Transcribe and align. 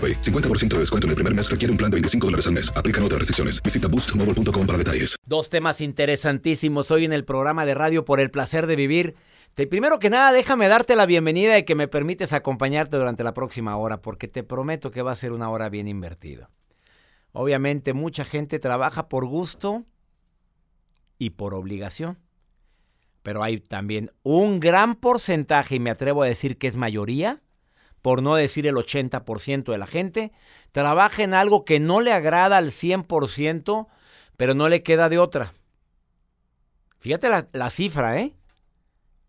50% 0.00 0.68
de 0.68 0.78
descuento 0.78 1.06
en 1.06 1.10
el 1.10 1.16
primer 1.16 1.34
mes 1.34 1.50
requiere 1.50 1.70
un 1.70 1.76
plan 1.76 1.90
de 1.90 1.96
25 1.96 2.26
dólares 2.26 2.46
al 2.46 2.52
mes. 2.52 2.72
Aplican 2.74 3.04
otras 3.04 3.18
restricciones. 3.18 3.62
Visita 3.62 3.88
boostmobile.com 3.88 4.66
para 4.66 4.78
detalles. 4.78 5.16
Dos 5.26 5.50
temas 5.50 5.80
interesantísimos 5.80 6.90
hoy 6.90 7.04
en 7.04 7.12
el 7.12 7.24
programa 7.24 7.66
de 7.66 7.74
radio 7.74 8.04
por 8.04 8.20
el 8.20 8.30
placer 8.30 8.66
de 8.66 8.76
vivir. 8.76 9.16
Primero 9.68 9.98
que 9.98 10.08
nada, 10.08 10.32
déjame 10.32 10.68
darte 10.68 10.96
la 10.96 11.04
bienvenida 11.04 11.58
y 11.58 11.64
que 11.64 11.74
me 11.74 11.88
permites 11.88 12.32
acompañarte 12.32 12.96
durante 12.96 13.24
la 13.24 13.34
próxima 13.34 13.76
hora, 13.76 14.00
porque 14.00 14.26
te 14.26 14.42
prometo 14.42 14.90
que 14.90 15.02
va 15.02 15.12
a 15.12 15.16
ser 15.16 15.32
una 15.32 15.50
hora 15.50 15.68
bien 15.68 15.86
invertida. 15.86 16.48
Obviamente 17.32 17.92
mucha 17.92 18.24
gente 18.24 18.58
trabaja 18.58 19.08
por 19.08 19.26
gusto 19.26 19.84
y 21.18 21.30
por 21.30 21.54
obligación. 21.54 22.18
Pero 23.22 23.42
hay 23.42 23.58
también 23.58 24.12
un 24.22 24.60
gran 24.60 24.94
porcentaje, 24.94 25.74
y 25.74 25.80
me 25.80 25.90
atrevo 25.90 26.22
a 26.22 26.26
decir 26.26 26.56
que 26.56 26.66
es 26.66 26.76
mayoría, 26.76 27.42
por 28.02 28.22
no 28.22 28.34
decir 28.34 28.66
el 28.66 28.76
80% 28.76 29.72
de 29.72 29.78
la 29.78 29.86
gente, 29.86 30.32
trabaja 30.72 31.22
en 31.22 31.34
algo 31.34 31.64
que 31.64 31.80
no 31.80 32.00
le 32.00 32.12
agrada 32.12 32.56
al 32.56 32.70
100%, 32.70 33.88
pero 34.36 34.54
no 34.54 34.68
le 34.68 34.82
queda 34.82 35.08
de 35.08 35.18
otra. 35.18 35.52
Fíjate 36.98 37.28
la, 37.52 37.70
cifra, 37.70 38.18
¿eh? 38.20 38.34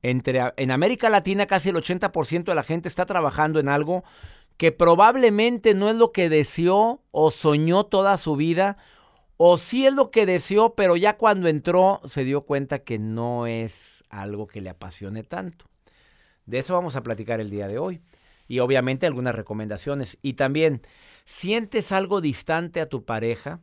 Entre, 0.02 0.42
en 0.58 0.72
América 0.72 1.09
Latina 1.09 1.46
casi 1.46 1.70
el 1.70 1.76
80% 1.76 2.46
de 2.46 2.56
la 2.56 2.64
gente 2.64 2.88
está 2.88 3.06
trabajando 3.06 3.59
en 3.59 3.70
algo 3.70 4.04
que 4.58 4.72
probablemente 4.72 5.74
no 5.74 5.90
es 5.90 5.96
lo 5.96 6.12
que 6.12 6.30
deseó 6.30 7.03
o 7.12 7.32
soñó 7.32 7.86
toda 7.86 8.18
su 8.18 8.36
vida, 8.36 8.78
o 9.38 9.58
sí 9.58 9.88
es 9.88 9.94
lo 9.94 10.12
que 10.12 10.26
deseó, 10.26 10.76
pero 10.76 10.96
ya 10.96 11.18
cuando 11.18 11.48
entró 11.48 12.02
se 12.06 12.24
dio 12.24 12.42
cuenta 12.42 12.80
que 12.80 13.00
no 13.00 13.48
es 13.48 14.03
algo 14.09 14.48
que 14.48 14.62
le 14.62 14.70
apasione 14.70 15.24
tanto. 15.24 15.66
De 16.46 16.59
eso 16.59 16.74
vamos 16.74 16.96
a 16.96 17.03
platicar 17.03 17.40
el 17.40 17.50
día 17.50 17.68
de 17.68 17.78
hoy 17.78 18.02
y 18.51 18.59
obviamente 18.59 19.07
algunas 19.07 19.34
recomendaciones. 19.34 20.17
Y 20.22 20.34
también, 20.34 20.81
¿sientes 21.23 21.94
algo 21.94 22.19
distante 22.19 22.81
a 22.81 22.89
tu 22.89 23.06
pareja 23.06 23.62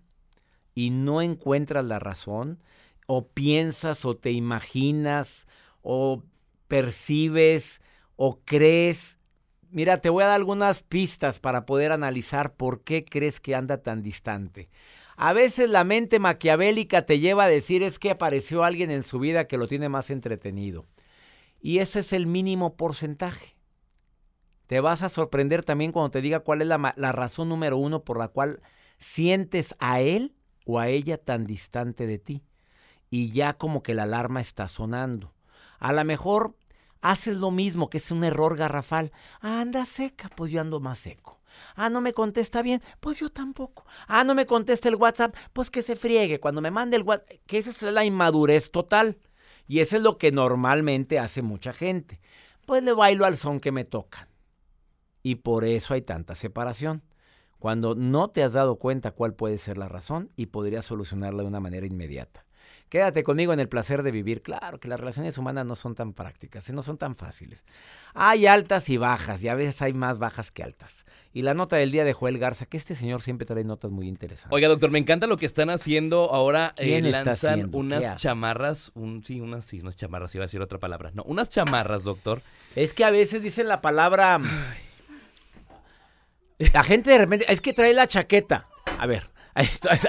y 0.74 0.88
no 0.88 1.20
encuentras 1.20 1.84
la 1.84 1.98
razón? 1.98 2.62
¿O 3.06 3.28
piensas 3.28 4.06
o 4.06 4.16
te 4.16 4.30
imaginas 4.30 5.46
o 5.82 6.22
percibes 6.68 7.82
o 8.16 8.40
crees? 8.46 9.18
Mira, 9.68 9.98
te 9.98 10.08
voy 10.08 10.24
a 10.24 10.28
dar 10.28 10.36
algunas 10.36 10.82
pistas 10.82 11.38
para 11.38 11.66
poder 11.66 11.92
analizar 11.92 12.54
por 12.54 12.82
qué 12.82 13.04
crees 13.04 13.40
que 13.40 13.54
anda 13.54 13.82
tan 13.82 14.02
distante. 14.02 14.70
A 15.18 15.34
veces 15.34 15.68
la 15.68 15.84
mente 15.84 16.18
maquiavélica 16.18 17.04
te 17.04 17.18
lleva 17.18 17.44
a 17.44 17.48
decir 17.50 17.82
es 17.82 17.98
que 17.98 18.10
apareció 18.10 18.64
alguien 18.64 18.90
en 18.90 19.02
su 19.02 19.18
vida 19.18 19.48
que 19.48 19.58
lo 19.58 19.68
tiene 19.68 19.90
más 19.90 20.08
entretenido. 20.08 20.86
Y 21.60 21.80
ese 21.80 22.00
es 22.00 22.14
el 22.14 22.26
mínimo 22.26 22.74
porcentaje. 22.74 23.57
Te 24.68 24.80
vas 24.80 25.02
a 25.02 25.08
sorprender 25.08 25.64
también 25.64 25.92
cuando 25.92 26.10
te 26.10 26.20
diga 26.20 26.40
cuál 26.40 26.60
es 26.60 26.68
la, 26.68 27.12
razón 27.12 27.48
número 27.48 27.78
uno 27.78 28.04
por 28.04 28.18
la 28.18 28.28
cual 28.28 28.60
sientes 28.98 29.74
a 29.78 30.00
él 30.00 30.34
o 30.66 30.78
a 30.78 30.88
ella 30.88 31.16
tan 31.16 31.46
distante 31.46 32.06
de 32.06 32.18
ti. 32.18 32.44
Y 33.08 33.30
ya 33.30 33.54
como 33.54 33.82
que 33.82 33.94
la 33.94 34.02
alarma 34.02 34.42
está 34.42 34.68
sonando. 34.68 35.32
A 35.78 35.94
lo 35.94 36.04
mejor 36.04 36.54
haces 37.00 37.38
lo 37.38 37.50
mismo, 37.50 37.88
que 37.88 37.96
es 37.96 38.10
un 38.10 38.24
error 38.24 38.58
garrafal. 38.58 39.10
Ah, 39.40 39.62
anda 39.62 39.86
seca, 39.86 40.28
pues 40.36 40.52
yo 40.52 40.60
ando 40.60 40.80
más 40.80 40.98
seco. 40.98 41.40
Ah, 41.74 41.88
no 41.88 42.02
me 42.02 42.12
contesta 42.12 42.60
bien, 42.60 42.82
pues 43.00 43.20
yo 43.20 43.30
tampoco. 43.30 43.86
Ah, 44.06 44.22
no 44.22 44.34
me 44.34 44.44
contesta 44.44 44.90
el 44.90 44.96
WhatsApp, 44.96 45.34
pues 45.54 45.70
que 45.70 45.80
se 45.80 45.96
friegue. 45.96 46.40
Cuando 46.40 46.60
me 46.60 46.70
mande 46.70 46.98
el 46.98 47.04
WhatsApp, 47.04 47.30
que 47.46 47.56
esa 47.56 47.70
es 47.70 47.80
la 47.80 48.04
inmadurez 48.04 48.70
total. 48.70 49.16
Y 49.66 49.80
eso 49.80 49.96
es 49.96 50.02
lo 50.02 50.18
que 50.18 50.30
normalmente 50.30 51.18
hace 51.18 51.40
mucha 51.40 51.72
gente. 51.72 52.20
Pues 52.66 52.82
le 52.82 52.92
bailo 52.92 53.24
al 53.24 53.38
son 53.38 53.60
que 53.60 53.72
me 53.72 53.84
tocan. 53.84 54.27
Y 55.22 55.36
por 55.36 55.64
eso 55.64 55.94
hay 55.94 56.02
tanta 56.02 56.34
separación. 56.34 57.02
Cuando 57.58 57.94
no 57.94 58.28
te 58.28 58.42
has 58.42 58.52
dado 58.52 58.76
cuenta 58.76 59.10
cuál 59.10 59.34
puede 59.34 59.58
ser 59.58 59.78
la 59.78 59.88
razón 59.88 60.30
y 60.36 60.46
podrías 60.46 60.86
solucionarla 60.86 61.42
de 61.42 61.48
una 61.48 61.60
manera 61.60 61.86
inmediata. 61.86 62.44
Quédate 62.88 63.22
conmigo 63.22 63.52
en 63.52 63.60
el 63.60 63.68
placer 63.68 64.02
de 64.02 64.10
vivir. 64.10 64.42
Claro 64.42 64.80
que 64.80 64.88
las 64.88 64.98
relaciones 64.98 65.36
humanas 65.36 65.66
no 65.66 65.76
son 65.76 65.94
tan 65.94 66.14
prácticas 66.14 66.68
y 66.68 66.72
no 66.72 66.82
son 66.82 66.96
tan 66.96 67.16
fáciles. 67.16 67.64
Hay 68.14 68.46
altas 68.46 68.88
y 68.88 68.96
bajas 68.96 69.42
y 69.42 69.48
a 69.48 69.54
veces 69.54 69.82
hay 69.82 69.92
más 69.92 70.18
bajas 70.18 70.50
que 70.50 70.62
altas. 70.62 71.04
Y 71.34 71.42
la 71.42 71.52
nota 71.52 71.76
del 71.76 71.90
día 71.90 72.04
de 72.04 72.14
Joel 72.14 72.38
Garza, 72.38 72.64
que 72.64 72.78
este 72.78 72.94
señor 72.94 73.20
siempre 73.20 73.44
trae 73.44 73.62
notas 73.64 73.90
muy 73.90 74.08
interesantes. 74.08 74.54
Oiga, 74.54 74.68
doctor, 74.68 74.90
me 74.90 74.98
encanta 74.98 75.26
lo 75.26 75.36
que 75.36 75.44
están 75.44 75.68
haciendo 75.68 76.32
ahora. 76.32 76.74
Eh, 76.78 77.02
lanzan 77.02 77.74
unas 77.74 78.16
chamarras, 78.16 78.90
un, 78.94 79.22
sí, 79.22 79.40
unas, 79.40 79.66
sí, 79.66 79.80
unas 79.80 79.96
chamarras, 79.96 80.34
iba 80.34 80.44
a 80.44 80.46
decir 80.46 80.62
otra 80.62 80.78
palabra. 80.78 81.10
No, 81.12 81.24
unas 81.24 81.50
chamarras, 81.50 82.04
doctor. 82.04 82.40
Es 82.74 82.94
que 82.94 83.04
a 83.04 83.10
veces 83.10 83.42
dicen 83.42 83.68
la 83.68 83.82
palabra... 83.82 84.40
La 86.72 86.82
gente 86.82 87.10
de 87.10 87.18
repente, 87.18 87.52
es 87.52 87.60
que 87.60 87.72
trae 87.72 87.94
la 87.94 88.06
chaqueta. 88.06 88.68
A 88.98 89.06
ver, 89.06 89.30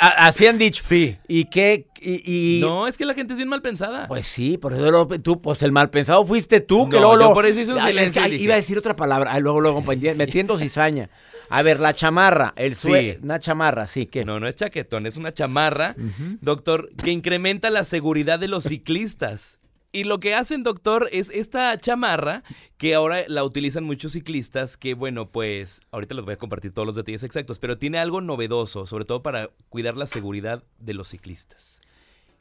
así 0.01 0.47
han 0.47 0.57
dicho. 0.57 0.83
Sí. 0.85 1.17
¿Y 1.27 1.45
qué? 1.45 1.87
Y, 2.01 2.59
No, 2.61 2.87
es 2.87 2.97
que 2.97 3.05
la 3.05 3.13
gente 3.13 3.33
es 3.33 3.37
bien 3.37 3.49
mal 3.49 3.61
pensada. 3.61 4.07
Pues 4.07 4.25
sí, 4.25 4.57
por 4.57 4.73
eso 4.73 5.07
tú, 5.21 5.41
pues 5.41 5.61
el 5.63 5.71
mal 5.71 5.89
pensado 5.89 6.25
fuiste 6.25 6.61
tú, 6.61 6.87
que 6.89 6.99
luego, 6.99 7.33
por 7.33 7.45
eso 7.45 7.59
hizo 7.59 7.75
un 7.75 7.81
silencio 7.81 8.25
Iba 8.27 8.53
a 8.53 8.57
decir 8.57 8.77
otra 8.77 8.95
palabra, 8.95 9.37
luego, 9.39 9.61
luego, 9.61 9.81
metiendo 9.81 10.57
cizaña. 10.57 11.09
A 11.49 11.63
ver, 11.63 11.79
la 11.79 11.93
chamarra, 11.93 12.53
el 12.55 12.75
sue, 12.75 13.13
sí. 13.13 13.23
una 13.23 13.39
chamarra, 13.39 13.87
sí, 13.87 14.05
¿qué? 14.05 14.23
No, 14.23 14.39
no 14.39 14.47
es 14.47 14.55
chaquetón, 14.55 15.07
es 15.07 15.17
una 15.17 15.33
chamarra, 15.33 15.95
doctor, 16.41 16.91
que 17.03 17.11
incrementa 17.11 17.69
la 17.69 17.83
seguridad 17.83 18.39
de 18.39 18.47
los 18.47 18.63
ciclistas. 18.63 19.58
Y 19.91 20.03
lo 20.03 20.19
que 20.19 20.35
hacen, 20.35 20.61
doctor, 20.61 21.09
es 21.11 21.31
esta 21.31 21.75
chamarra 21.77 22.43
que 22.77 22.93
ahora 22.93 23.23
la 23.27 23.43
utilizan 23.43 23.83
muchos 23.83 24.11
ciclistas, 24.11 24.77
que 24.77 24.93
bueno, 24.93 25.29
pues 25.29 25.81
ahorita 25.91 26.13
les 26.13 26.25
voy 26.25 26.35
a 26.35 26.37
compartir 26.37 26.71
todos 26.73 26.85
los 26.85 26.95
detalles 26.95 27.23
exactos, 27.23 27.57
pero 27.57 27.79
tiene 27.79 27.97
algo 27.97 28.21
novedoso, 28.21 28.85
sobre 28.85 29.05
todo 29.05 29.23
para 29.23 29.49
cuidar 29.69 29.97
la 29.97 30.05
seguridad 30.05 30.63
de 30.77 30.93
los 30.93 31.09
ciclistas. 31.09 31.79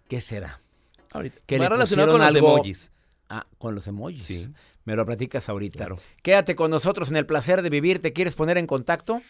¿Qué 0.09 0.21
será? 0.21 0.61
Ahorita. 1.13 1.39
Que 1.47 1.59
va 1.59 1.71
relacionado 1.71 2.13
con 2.13 2.21
los 2.21 2.35
emojis. 2.35 2.93
Ah, 3.31 3.47
con 3.57 3.75
los 3.75 3.87
emojis. 3.87 4.25
Sí. 4.25 4.49
Me 4.85 4.95
lo 4.95 5.07
platicas 5.07 5.49
ahorita. 5.49 5.79
Claro. 5.79 5.97
Quédate 6.23 6.55
con 6.55 6.71
nosotros 6.71 7.11
en 7.11 7.17
el 7.17 7.27
placer 7.27 7.63
de 7.63 7.71
vivir. 7.71 8.01
¿Te 8.01 8.13
quieres 8.13 8.35
poner 8.35 8.59
en 8.59 8.67
contacto? 8.67 9.23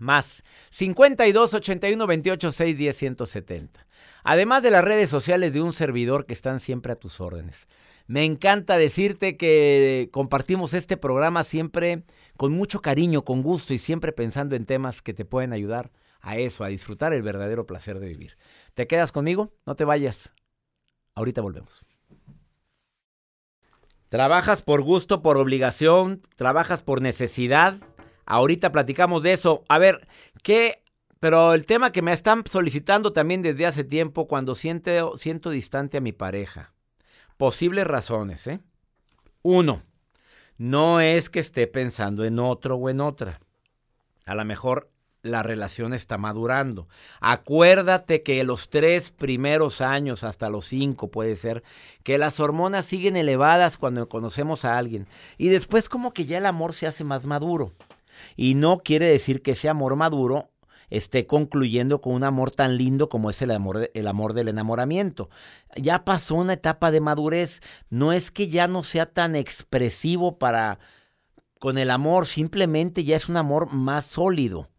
más 0.00 0.42
52 0.70 1.54
81 1.54 2.06
28 2.06 2.52
6 2.52 2.76
10 2.76 2.96
170. 2.96 3.86
Además 4.22 4.62
de 4.62 4.70
las 4.70 4.84
redes 4.84 5.08
sociales 5.08 5.52
de 5.52 5.62
un 5.62 5.72
servidor 5.72 6.26
que 6.26 6.32
están 6.32 6.60
siempre 6.60 6.92
a 6.92 6.96
tus 6.96 7.20
órdenes. 7.20 7.66
Me 8.06 8.24
encanta 8.24 8.76
decirte 8.76 9.36
que 9.36 10.08
compartimos 10.12 10.74
este 10.74 10.96
programa 10.96 11.44
siempre 11.44 12.04
con 12.36 12.52
mucho 12.52 12.82
cariño, 12.82 13.24
con 13.24 13.42
gusto 13.42 13.72
y 13.72 13.78
siempre 13.78 14.12
pensando 14.12 14.56
en 14.56 14.66
temas 14.66 15.00
que 15.00 15.14
te 15.14 15.24
pueden 15.24 15.52
ayudar 15.52 15.92
a 16.20 16.36
eso, 16.36 16.64
a 16.64 16.68
disfrutar 16.68 17.12
el 17.12 17.22
verdadero 17.22 17.66
placer 17.66 18.00
de 18.00 18.08
vivir. 18.08 18.36
¿Te 18.74 18.86
quedas 18.86 19.12
conmigo? 19.12 19.52
No 19.64 19.74
te 19.76 19.84
vayas. 19.84 20.34
Ahorita 21.14 21.40
volvemos. 21.40 21.84
¿Trabajas 24.08 24.62
por 24.62 24.82
gusto, 24.82 25.22
por 25.22 25.36
obligación? 25.36 26.22
¿Trabajas 26.34 26.82
por 26.82 27.00
necesidad? 27.00 27.78
Ahorita 28.26 28.72
platicamos 28.72 29.22
de 29.22 29.32
eso. 29.32 29.62
A 29.68 29.78
ver, 29.78 30.08
¿qué? 30.42 30.82
Pero 31.20 31.52
el 31.52 31.66
tema 31.66 31.92
que 31.92 32.00
me 32.00 32.14
están 32.14 32.44
solicitando 32.46 33.12
también 33.12 33.42
desde 33.42 33.66
hace 33.66 33.84
tiempo 33.84 34.26
cuando 34.26 34.54
siento, 34.54 35.16
siento 35.18 35.50
distante 35.50 35.98
a 35.98 36.00
mi 36.00 36.12
pareja. 36.12 36.72
Posibles 37.36 37.86
razones, 37.86 38.46
¿eh? 38.46 38.60
Uno, 39.42 39.82
no 40.56 41.00
es 41.00 41.28
que 41.28 41.40
esté 41.40 41.66
pensando 41.66 42.24
en 42.24 42.38
otro 42.38 42.76
o 42.76 42.88
en 42.88 43.00
otra. 43.00 43.40
A 44.24 44.34
lo 44.34 44.44
mejor 44.46 44.90
la 45.22 45.42
relación 45.42 45.92
está 45.92 46.16
madurando. 46.16 46.88
Acuérdate 47.20 48.22
que 48.22 48.42
los 48.44 48.70
tres 48.70 49.10
primeros 49.10 49.82
años, 49.82 50.24
hasta 50.24 50.48
los 50.48 50.66
cinco 50.66 51.10
puede 51.10 51.36
ser, 51.36 51.62
que 52.02 52.16
las 52.16 52.40
hormonas 52.40 52.86
siguen 52.86 53.16
elevadas 53.16 53.76
cuando 53.76 54.08
conocemos 54.08 54.64
a 54.64 54.78
alguien. 54.78 55.06
Y 55.36 55.48
después 55.48 55.90
como 55.90 56.14
que 56.14 56.24
ya 56.24 56.38
el 56.38 56.46
amor 56.46 56.72
se 56.72 56.86
hace 56.86 57.04
más 57.04 57.26
maduro. 57.26 57.72
Y 58.36 58.54
no 58.54 58.78
quiere 58.78 59.06
decir 59.06 59.42
que 59.42 59.52
ese 59.52 59.68
amor 59.68 59.96
maduro 59.96 60.50
esté 60.90 61.26
concluyendo 61.26 62.00
con 62.00 62.14
un 62.14 62.24
amor 62.24 62.50
tan 62.50 62.76
lindo 62.76 63.08
como 63.08 63.30
es 63.30 63.40
el 63.42 63.52
amor, 63.52 63.90
el 63.94 64.06
amor 64.06 64.34
del 64.34 64.48
enamoramiento. 64.48 65.30
Ya 65.76 66.04
pasó 66.04 66.34
una 66.34 66.54
etapa 66.54 66.90
de 66.90 67.00
madurez. 67.00 67.60
No 67.88 68.12
es 68.12 68.30
que 68.30 68.48
ya 68.48 68.68
no 68.68 68.82
sea 68.82 69.06
tan 69.06 69.36
expresivo 69.36 70.38
para 70.38 70.78
con 71.60 71.78
el 71.78 71.90
amor, 71.90 72.26
simplemente 72.26 73.04
ya 73.04 73.16
es 73.16 73.28
un 73.28 73.36
amor 73.36 73.70
más 73.70 74.06
sólido. 74.06 74.70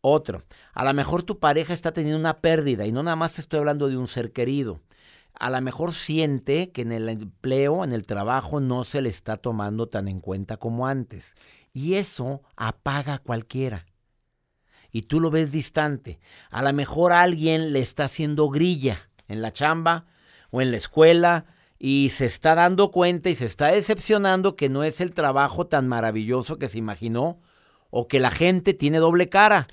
Otro, 0.00 0.44
a 0.74 0.84
lo 0.84 0.92
mejor 0.92 1.22
tu 1.22 1.38
pareja 1.38 1.72
está 1.72 1.92
teniendo 1.92 2.18
una 2.18 2.40
pérdida 2.40 2.84
y 2.84 2.92
no 2.92 3.02
nada 3.02 3.16
más 3.16 3.38
estoy 3.38 3.60
hablando 3.60 3.88
de 3.88 3.96
un 3.96 4.08
ser 4.08 4.32
querido. 4.32 4.80
A 5.38 5.50
lo 5.50 5.60
mejor 5.60 5.92
siente 5.92 6.72
que 6.72 6.82
en 6.82 6.92
el 6.92 7.08
empleo, 7.08 7.84
en 7.84 7.92
el 7.92 8.06
trabajo, 8.06 8.60
no 8.60 8.84
se 8.84 9.02
le 9.02 9.08
está 9.08 9.36
tomando 9.36 9.88
tan 9.88 10.08
en 10.08 10.20
cuenta 10.20 10.56
como 10.56 10.86
antes. 10.86 11.34
Y 11.72 11.94
eso 11.94 12.42
apaga 12.56 13.14
a 13.14 13.18
cualquiera. 13.18 13.86
Y 14.96 15.02
tú 15.02 15.20
lo 15.20 15.30
ves 15.30 15.52
distante. 15.52 16.20
A 16.48 16.62
lo 16.62 16.72
mejor 16.72 17.12
alguien 17.12 17.74
le 17.74 17.80
está 17.80 18.04
haciendo 18.04 18.48
grilla 18.48 19.10
en 19.28 19.42
la 19.42 19.52
chamba 19.52 20.06
o 20.50 20.62
en 20.62 20.70
la 20.70 20.78
escuela 20.78 21.44
y 21.78 22.08
se 22.08 22.24
está 22.24 22.54
dando 22.54 22.90
cuenta 22.90 23.28
y 23.28 23.34
se 23.34 23.44
está 23.44 23.66
decepcionando 23.66 24.56
que 24.56 24.70
no 24.70 24.84
es 24.84 25.02
el 25.02 25.12
trabajo 25.12 25.66
tan 25.66 25.86
maravilloso 25.86 26.58
que 26.58 26.68
se 26.68 26.78
imaginó 26.78 27.42
o 27.90 28.08
que 28.08 28.20
la 28.20 28.30
gente 28.30 28.72
tiene 28.72 28.96
doble 28.96 29.28
cara. 29.28 29.66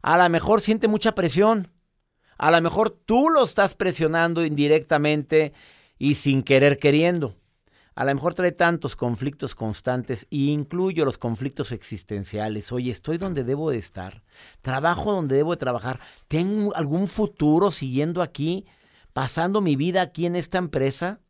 A 0.00 0.16
lo 0.16 0.26
mejor 0.30 0.62
siente 0.62 0.88
mucha 0.88 1.14
presión. 1.14 1.68
A 2.38 2.50
lo 2.50 2.62
mejor 2.62 2.88
tú 2.88 3.28
lo 3.28 3.44
estás 3.44 3.74
presionando 3.74 4.46
indirectamente 4.46 5.52
y 5.98 6.14
sin 6.14 6.42
querer 6.42 6.78
queriendo. 6.78 7.36
A 7.94 8.04
lo 8.04 8.14
mejor 8.14 8.34
trae 8.34 8.52
tantos 8.52 8.96
conflictos 8.96 9.54
constantes 9.54 10.26
e 10.30 10.36
incluyo 10.36 11.04
los 11.04 11.18
conflictos 11.18 11.72
existenciales. 11.72 12.72
Oye, 12.72 12.90
estoy 12.90 13.18
donde 13.18 13.44
debo 13.44 13.70
de 13.70 13.78
estar. 13.78 14.22
Trabajo 14.62 15.12
donde 15.12 15.36
debo 15.36 15.50
de 15.50 15.58
trabajar. 15.58 16.00
¿Tengo 16.28 16.74
algún 16.74 17.06
futuro 17.06 17.70
siguiendo 17.70 18.22
aquí? 18.22 18.64
¿Pasando 19.12 19.60
mi 19.60 19.76
vida 19.76 20.00
aquí 20.00 20.24
en 20.24 20.36
esta 20.36 20.56
empresa? 20.56 21.20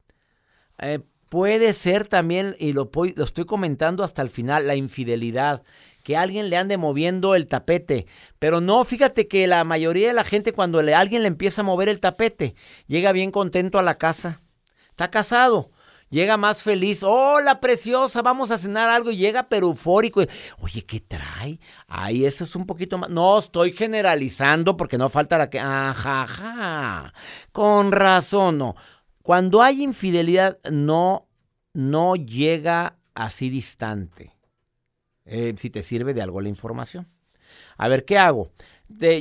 Eh, 0.79 1.01
puede 1.29 1.73
ser 1.73 2.07
también, 2.07 2.55
y 2.61 2.75
lo, 2.75 2.91
estoy 3.17 3.45
comentando 3.45 4.05
hasta 4.05 4.23
el 4.23 4.29
final, 4.29 4.67
la 4.67 4.77
infidelidad 4.77 5.63
que 6.03 6.17
alguien 6.17 6.51
le 6.51 6.57
ande 6.57 6.77
moviendo 6.77 7.35
el 7.35 7.47
tapete. 7.47 8.07
Pero 8.39 8.61
no, 8.61 8.85
fíjate 8.85 9.29
que 9.29 9.47
la 9.47 9.65
mayoría 9.65 10.09
de 10.09 10.15
la 10.15 10.25
gente 10.25 10.53
cuando 10.53 10.81
alguien 10.81 11.23
le 11.23 11.29
empieza 11.29 11.63
a 11.63 11.65
mover 11.65 11.89
el 11.89 12.01
tapete, 12.01 12.55
llega 12.87 13.13
bien 13.13 13.31
contento 13.31 13.79
a 13.79 13.83
la 13.83 13.99
casa. 13.99 14.43
Está 14.91 15.11
casado. 15.11 15.71
Llega 16.13 16.37
más 16.37 16.63
feliz. 16.63 17.03
Hola, 17.03 17.59
preciosa, 17.59 18.21
vamos 18.21 18.51
a 18.51 18.59
cenar 18.59 18.91
algo. 18.91 19.11
Y 19.11 19.17
llega 19.17 19.49
pero 19.49 19.69
eufórico. 19.69 20.21
Oye, 20.59 20.85
¿qué 20.85 21.01
trae? 21.01 21.59
Ay, 21.89 22.27
eso 22.27 22.45
es 22.45 22.55
un 22.55 22.67
poquito 22.67 22.99
más. 22.99 23.09
No, 23.09 23.39
estoy 23.39 23.73
generalizando 23.73 24.77
porque 24.77 24.99
no 24.99 25.09
falta 25.09 25.39
la 25.39 25.49
que. 25.49 25.59
Ajá. 25.59 27.15
Con 27.51 27.93
razón, 27.93 28.59
no. 28.59 28.77
Cuando 29.23 29.63
hay 29.63 29.83
infidelidad, 29.83 30.59
no, 30.71 31.31
no 31.73 32.15
llega 32.17 32.99
así 33.15 33.49
distante. 33.49 34.37
Eh, 35.25 35.55
si 35.57 35.71
te 35.71 35.83
sirve 35.83 36.13
de 36.13 36.21
algo 36.21 36.43
la 36.43 36.51
información. 36.51 37.09
A 37.79 37.89
ver, 37.89 38.05
¿qué 38.05 38.19
hago? 38.19 38.51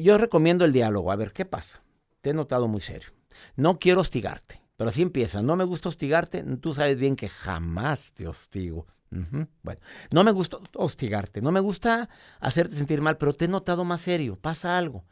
yo 0.02 0.18
recomiendo 0.18 0.66
el 0.66 0.74
diálogo. 0.74 1.10
A 1.14 1.16
ver, 1.16 1.32
¿qué 1.32 1.46
pasa? 1.46 1.82
Te 2.20 2.32
he 2.32 2.34
notado 2.34 2.68
muy 2.68 2.82
serio. 2.82 3.12
No 3.56 3.80
quiero 3.80 4.02
hostigarte, 4.02 4.62
pero 4.81 4.89
así 4.89 5.04
empieza. 5.04 5.44
No 5.44 5.56
me 5.56 5.63
gusta 5.63 5.89
hostigarte. 5.89 6.44
Tú 6.57 6.74
sabes 6.74 6.98
bien 6.98 7.16
que 7.16 7.30
jamás 7.30 8.13
te 8.13 8.28
hostigo. 8.28 8.88
Bueno, 9.12 9.80
no 10.12 10.24
me 10.24 10.31
gusta 10.31 10.57
hostigarte, 10.74 11.39
no 11.39 11.51
me 11.51 11.60
gusta 11.60 12.10
hacerte 12.39 12.75
sentir 12.75 13.00
mal, 13.00 13.19
pero 13.19 13.36
te 13.36 13.45
he 13.45 13.48
notado 13.48 13.83
más 13.83 14.01
serio. 14.01 14.39
Pasa 14.42 14.80
algo. 14.80 15.06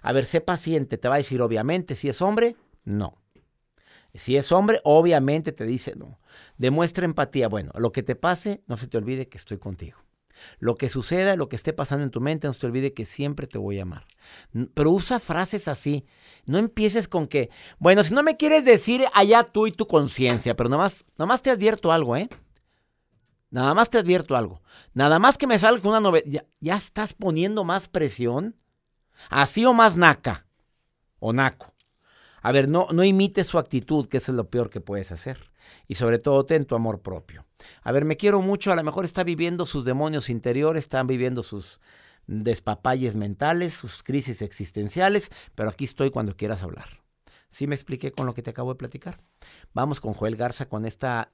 A 0.00 0.14
ver, 0.14 0.24
sé 0.24 0.40
paciente. 0.40 0.96
Te 0.96 1.06
va 1.06 1.16
a 1.16 1.18
decir, 1.18 1.42
obviamente, 1.42 1.96
si 1.96 2.08
es 2.08 2.22
hombre, 2.22 2.56
no. 2.84 3.18
Si 4.14 4.38
es 4.38 4.52
hombre, 4.52 4.80
obviamente 4.84 5.52
te 5.52 5.66
dice 5.66 5.92
no. 5.96 6.18
Demuestra 6.56 7.04
empatía. 7.04 7.48
Bueno, 7.48 7.72
lo 7.74 7.92
que 7.92 8.02
te 8.02 8.16
pase, 8.16 8.62
no 8.68 8.78
se 8.78 8.86
te 8.86 8.96
olvide 8.96 9.28
que 9.28 9.36
estoy 9.36 9.58
contigo. 9.58 9.98
Lo 10.58 10.74
que 10.74 10.88
suceda, 10.88 11.36
lo 11.36 11.48
que 11.48 11.56
esté 11.56 11.72
pasando 11.72 12.04
en 12.04 12.10
tu 12.10 12.20
mente, 12.20 12.46
no 12.46 12.52
se 12.52 12.60
te 12.60 12.66
olvide 12.66 12.92
que 12.92 13.04
siempre 13.04 13.46
te 13.46 13.58
voy 13.58 13.78
a 13.78 13.82
amar. 13.82 14.06
Pero 14.74 14.90
usa 14.90 15.18
frases 15.18 15.68
así. 15.68 16.04
No 16.46 16.58
empieces 16.58 17.08
con 17.08 17.26
que, 17.26 17.50
bueno, 17.78 18.04
si 18.04 18.14
no 18.14 18.22
me 18.22 18.36
quieres 18.36 18.64
decir, 18.64 19.04
allá 19.14 19.44
tú 19.44 19.66
y 19.66 19.72
tu 19.72 19.86
conciencia, 19.86 20.56
pero 20.56 20.68
nada 20.68 20.82
más, 20.82 21.04
nada 21.16 21.26
más 21.26 21.42
te 21.42 21.50
advierto 21.50 21.92
algo, 21.92 22.16
¿eh? 22.16 22.28
Nada 23.50 23.74
más 23.74 23.90
te 23.90 23.98
advierto 23.98 24.36
algo. 24.36 24.62
Nada 24.94 25.18
más 25.18 25.36
que 25.36 25.46
me 25.46 25.58
salga 25.58 25.88
una 25.88 26.00
novela. 26.00 26.24
Ya, 26.28 26.44
ya, 26.60 26.76
estás 26.76 27.14
poniendo 27.14 27.64
más 27.64 27.88
presión. 27.88 28.56
Así 29.28 29.64
o 29.64 29.72
más 29.72 29.96
naca. 29.96 30.46
O 31.18 31.32
naco. 31.32 31.74
A 32.42 32.52
ver, 32.52 32.70
no, 32.70 32.88
no 32.92 33.04
imites 33.04 33.46
su 33.46 33.58
actitud, 33.58 34.06
que 34.06 34.18
eso 34.18 34.32
es 34.32 34.36
lo 34.36 34.48
peor 34.48 34.70
que 34.70 34.80
puedes 34.80 35.12
hacer. 35.12 35.50
Y 35.86 35.96
sobre 35.96 36.18
todo, 36.18 36.44
ten 36.46 36.64
tu 36.64 36.74
amor 36.74 37.00
propio. 37.00 37.46
A 37.82 37.92
ver, 37.92 38.04
me 38.04 38.16
quiero 38.16 38.40
mucho, 38.40 38.72
a 38.72 38.76
lo 38.76 38.82
mejor 38.82 39.04
está 39.04 39.24
viviendo 39.24 39.66
sus 39.66 39.84
demonios 39.84 40.30
interiores, 40.30 40.84
están 40.84 41.06
viviendo 41.06 41.42
sus 41.42 41.80
despapalles 42.26 43.16
mentales, 43.16 43.74
sus 43.74 44.02
crisis 44.02 44.40
existenciales, 44.42 45.30
pero 45.54 45.68
aquí 45.68 45.84
estoy 45.84 46.10
cuando 46.10 46.36
quieras 46.36 46.62
hablar. 46.62 46.88
¿Sí 47.50 47.66
me 47.66 47.74
expliqué 47.74 48.12
con 48.12 48.26
lo 48.26 48.34
que 48.34 48.42
te 48.42 48.50
acabo 48.50 48.72
de 48.72 48.78
platicar? 48.78 49.20
Vamos 49.74 50.00
con 50.00 50.14
Joel 50.14 50.36
Garza 50.36 50.68
con 50.68 50.86
esta 50.86 51.32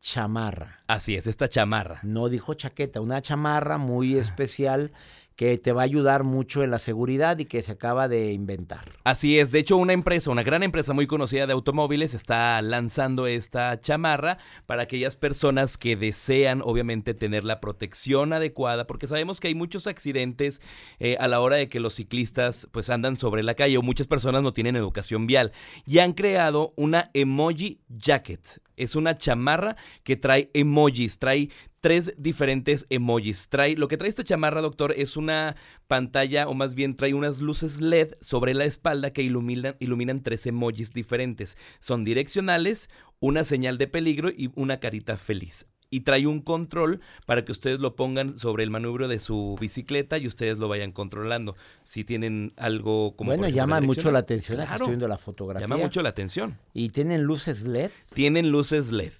chamarra. 0.00 0.80
Así 0.86 1.16
es, 1.16 1.26
esta 1.26 1.48
chamarra. 1.48 2.00
No 2.02 2.28
dijo 2.28 2.54
chaqueta, 2.54 3.00
una 3.00 3.20
chamarra 3.20 3.76
muy 3.76 4.16
especial 4.16 4.92
que 5.36 5.58
te 5.58 5.72
va 5.72 5.82
a 5.82 5.84
ayudar 5.84 6.24
mucho 6.24 6.64
en 6.64 6.70
la 6.70 6.78
seguridad 6.78 7.38
y 7.38 7.44
que 7.44 7.62
se 7.62 7.72
acaba 7.72 8.08
de 8.08 8.32
inventar. 8.32 8.90
Así 9.04 9.38
es, 9.38 9.52
de 9.52 9.58
hecho 9.58 9.76
una 9.76 9.92
empresa, 9.92 10.30
una 10.30 10.42
gran 10.42 10.62
empresa 10.62 10.94
muy 10.94 11.06
conocida 11.06 11.46
de 11.46 11.52
automóviles 11.52 12.14
está 12.14 12.60
lanzando 12.62 13.26
esta 13.26 13.78
chamarra 13.80 14.38
para 14.64 14.82
aquellas 14.82 15.16
personas 15.16 15.76
que 15.76 15.94
desean 15.94 16.62
obviamente 16.64 17.12
tener 17.12 17.44
la 17.44 17.60
protección 17.60 18.32
adecuada, 18.32 18.86
porque 18.86 19.06
sabemos 19.06 19.38
que 19.38 19.48
hay 19.48 19.54
muchos 19.54 19.86
accidentes 19.86 20.62
eh, 20.98 21.16
a 21.20 21.28
la 21.28 21.40
hora 21.40 21.56
de 21.56 21.68
que 21.68 21.80
los 21.80 21.94
ciclistas 21.94 22.68
pues 22.72 22.88
andan 22.88 23.16
sobre 23.16 23.42
la 23.42 23.54
calle 23.54 23.76
o 23.76 23.82
muchas 23.82 24.08
personas 24.08 24.42
no 24.42 24.54
tienen 24.54 24.76
educación 24.76 25.26
vial 25.26 25.52
y 25.86 25.98
han 25.98 26.14
creado 26.14 26.72
una 26.76 27.10
emoji 27.12 27.80
jacket. 27.88 28.60
Es 28.76 28.94
una 28.94 29.16
chamarra 29.16 29.76
que 30.04 30.16
trae 30.16 30.50
emojis, 30.52 31.18
trae 31.18 31.48
tres 31.86 32.14
diferentes 32.18 32.84
emojis. 32.90 33.48
Trae, 33.48 33.76
lo 33.76 33.86
que 33.86 33.96
trae 33.96 34.08
esta 34.08 34.24
chamarra, 34.24 34.60
doctor, 34.60 34.92
es 34.96 35.16
una 35.16 35.54
pantalla, 35.86 36.48
o 36.48 36.54
más 36.54 36.74
bien 36.74 36.96
trae 36.96 37.14
unas 37.14 37.40
luces 37.40 37.80
LED 37.80 38.14
sobre 38.20 38.54
la 38.54 38.64
espalda 38.64 39.12
que 39.12 39.22
iluminan, 39.22 39.76
iluminan 39.78 40.20
tres 40.24 40.48
emojis 40.48 40.92
diferentes. 40.92 41.56
Son 41.78 42.02
direccionales, 42.02 42.90
una 43.20 43.44
señal 43.44 43.78
de 43.78 43.86
peligro 43.86 44.30
y 44.30 44.50
una 44.56 44.80
carita 44.80 45.16
feliz 45.16 45.68
y 45.88 46.00
trae 46.00 46.26
un 46.26 46.40
control 46.40 47.00
para 47.24 47.44
que 47.44 47.52
ustedes 47.52 47.78
lo 47.78 47.94
pongan 47.94 48.36
sobre 48.36 48.64
el 48.64 48.70
manubrio 48.70 49.06
de 49.06 49.20
su 49.20 49.56
bicicleta 49.60 50.18
y 50.18 50.26
ustedes 50.26 50.58
lo 50.58 50.66
vayan 50.66 50.90
controlando. 50.90 51.54
Si 51.84 52.02
tienen 52.02 52.52
algo 52.56 53.14
como... 53.14 53.30
Bueno, 53.30 53.48
llama 53.48 53.80
mucho 53.80 54.10
la 54.10 54.18
atención, 54.18 54.58
estoy 54.60 54.88
viendo 54.88 55.06
la 55.06 55.18
fotografía. 55.18 55.68
Llama 55.68 55.80
mucho 55.80 56.02
la 56.02 56.08
atención. 56.08 56.58
¿Y 56.74 56.88
tienen 56.88 57.22
luces 57.22 57.62
LED? 57.62 57.92
Tienen 58.12 58.50
luces 58.50 58.90
LED 58.90 59.12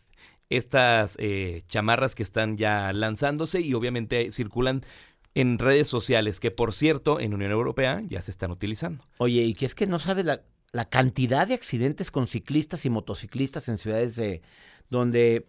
estas 0.51 1.17
eh, 1.19 1.65
chamarras 1.69 2.15
que 2.15 2.23
están 2.23 2.57
ya 2.57 2.93
lanzándose 2.93 3.61
y 3.61 3.75
obviamente 3.75 4.31
circulan 4.33 4.83
en 5.35 5.59
redes 5.59 5.89
sociales, 5.89 6.41
que 6.41 6.51
por 6.51 6.73
cierto, 6.73 7.21
en 7.21 7.35
Unión 7.35 7.51
Europea 7.51 8.03
ya 8.07 8.23
se 8.23 8.31
están 8.31 8.51
utilizando. 8.51 9.05
Oye, 9.19 9.43
y 9.43 9.55
que 9.55 9.67
es 9.67 9.75
que 9.75 9.87
no 9.87 9.99
sabes 9.99 10.25
la, 10.25 10.43
la 10.73 10.87
cantidad 10.87 11.47
de 11.47 11.55
accidentes 11.55 12.11
con 12.11 12.27
ciclistas 12.27 12.87
y 12.87 12.91
motociclistas 12.91 13.69
en 13.69 13.77
ciudades 13.77 14.17
de, 14.17 14.41
donde 14.89 15.47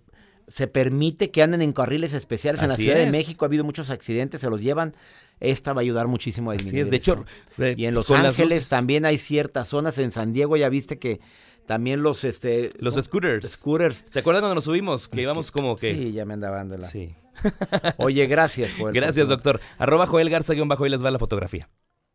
se 0.48 0.68
permite 0.68 1.30
que 1.30 1.44
anden 1.44 1.62
en 1.62 1.74
carriles 1.74 2.14
especiales. 2.14 2.62
en 2.62 2.70
la 2.70 2.76
Así 2.76 2.84
Ciudad 2.84 2.98
de. 2.98 3.12
México 3.12 3.44
ha 3.46 3.48
habido 3.48 3.64
muchos 3.64 3.90
accidentes, 3.90 4.42
se 4.42 4.50
los 4.50 4.62
llevan. 4.62 4.94
Esta 5.40 5.74
va 5.74 5.82
a 5.82 5.84
ayudar 5.84 6.08
muchísimo 6.08 6.52
a 6.52 6.54
Así 6.54 6.64
disminuir 6.64 6.86
es, 6.86 6.92
de 6.92 6.98
hecho, 6.98 7.26
eh, 7.58 7.76
y 7.78 7.86
en 7.86 7.94
Los 7.94 8.08
con 8.08 8.24
las 8.24 8.30
Ángeles 8.30 8.70
también 8.70 9.06
hay 9.06 9.18
ciertas 9.18 9.68
zonas. 9.68 9.98
En 10.00 10.12
San 10.12 10.34
Diego 10.34 10.56
ya 10.56 10.70
viste 10.70 11.00
que 11.00 11.20
también 11.68 12.02
los 12.02 12.24
este 12.24 12.72
Los 12.80 12.96
¿cómo? 12.96 13.04
scooters. 13.04 13.50
scooters. 13.52 14.06
¿Se 14.10 14.20
acuerdan 14.20 14.42
cuando 14.42 14.56
nos 14.56 14.64
subimos? 14.64 15.08
Que 15.08 15.22
íbamos 15.22 15.52
como 15.52 15.76
que... 15.76 15.94
Sí, 15.94 16.12
ya 16.14 16.26
me 16.26 16.34
andaba 16.34 16.58
dando 16.58 16.78
la. 16.78 16.88
Sí. 16.88 17.14
Oye, 17.98 18.26
gracias, 18.26 18.74
Joel. 18.74 18.96
Gracias, 18.96 19.28
doctor. 19.28 19.60
Arroba 19.78 20.08
Joel 20.08 20.30
Garza 20.32 20.54
guion 20.54 20.68
bajo 20.68 20.86
y 20.88 20.90
les 20.90 21.04
va 21.04 21.12
la 21.12 21.20
fotografía. 21.20 21.70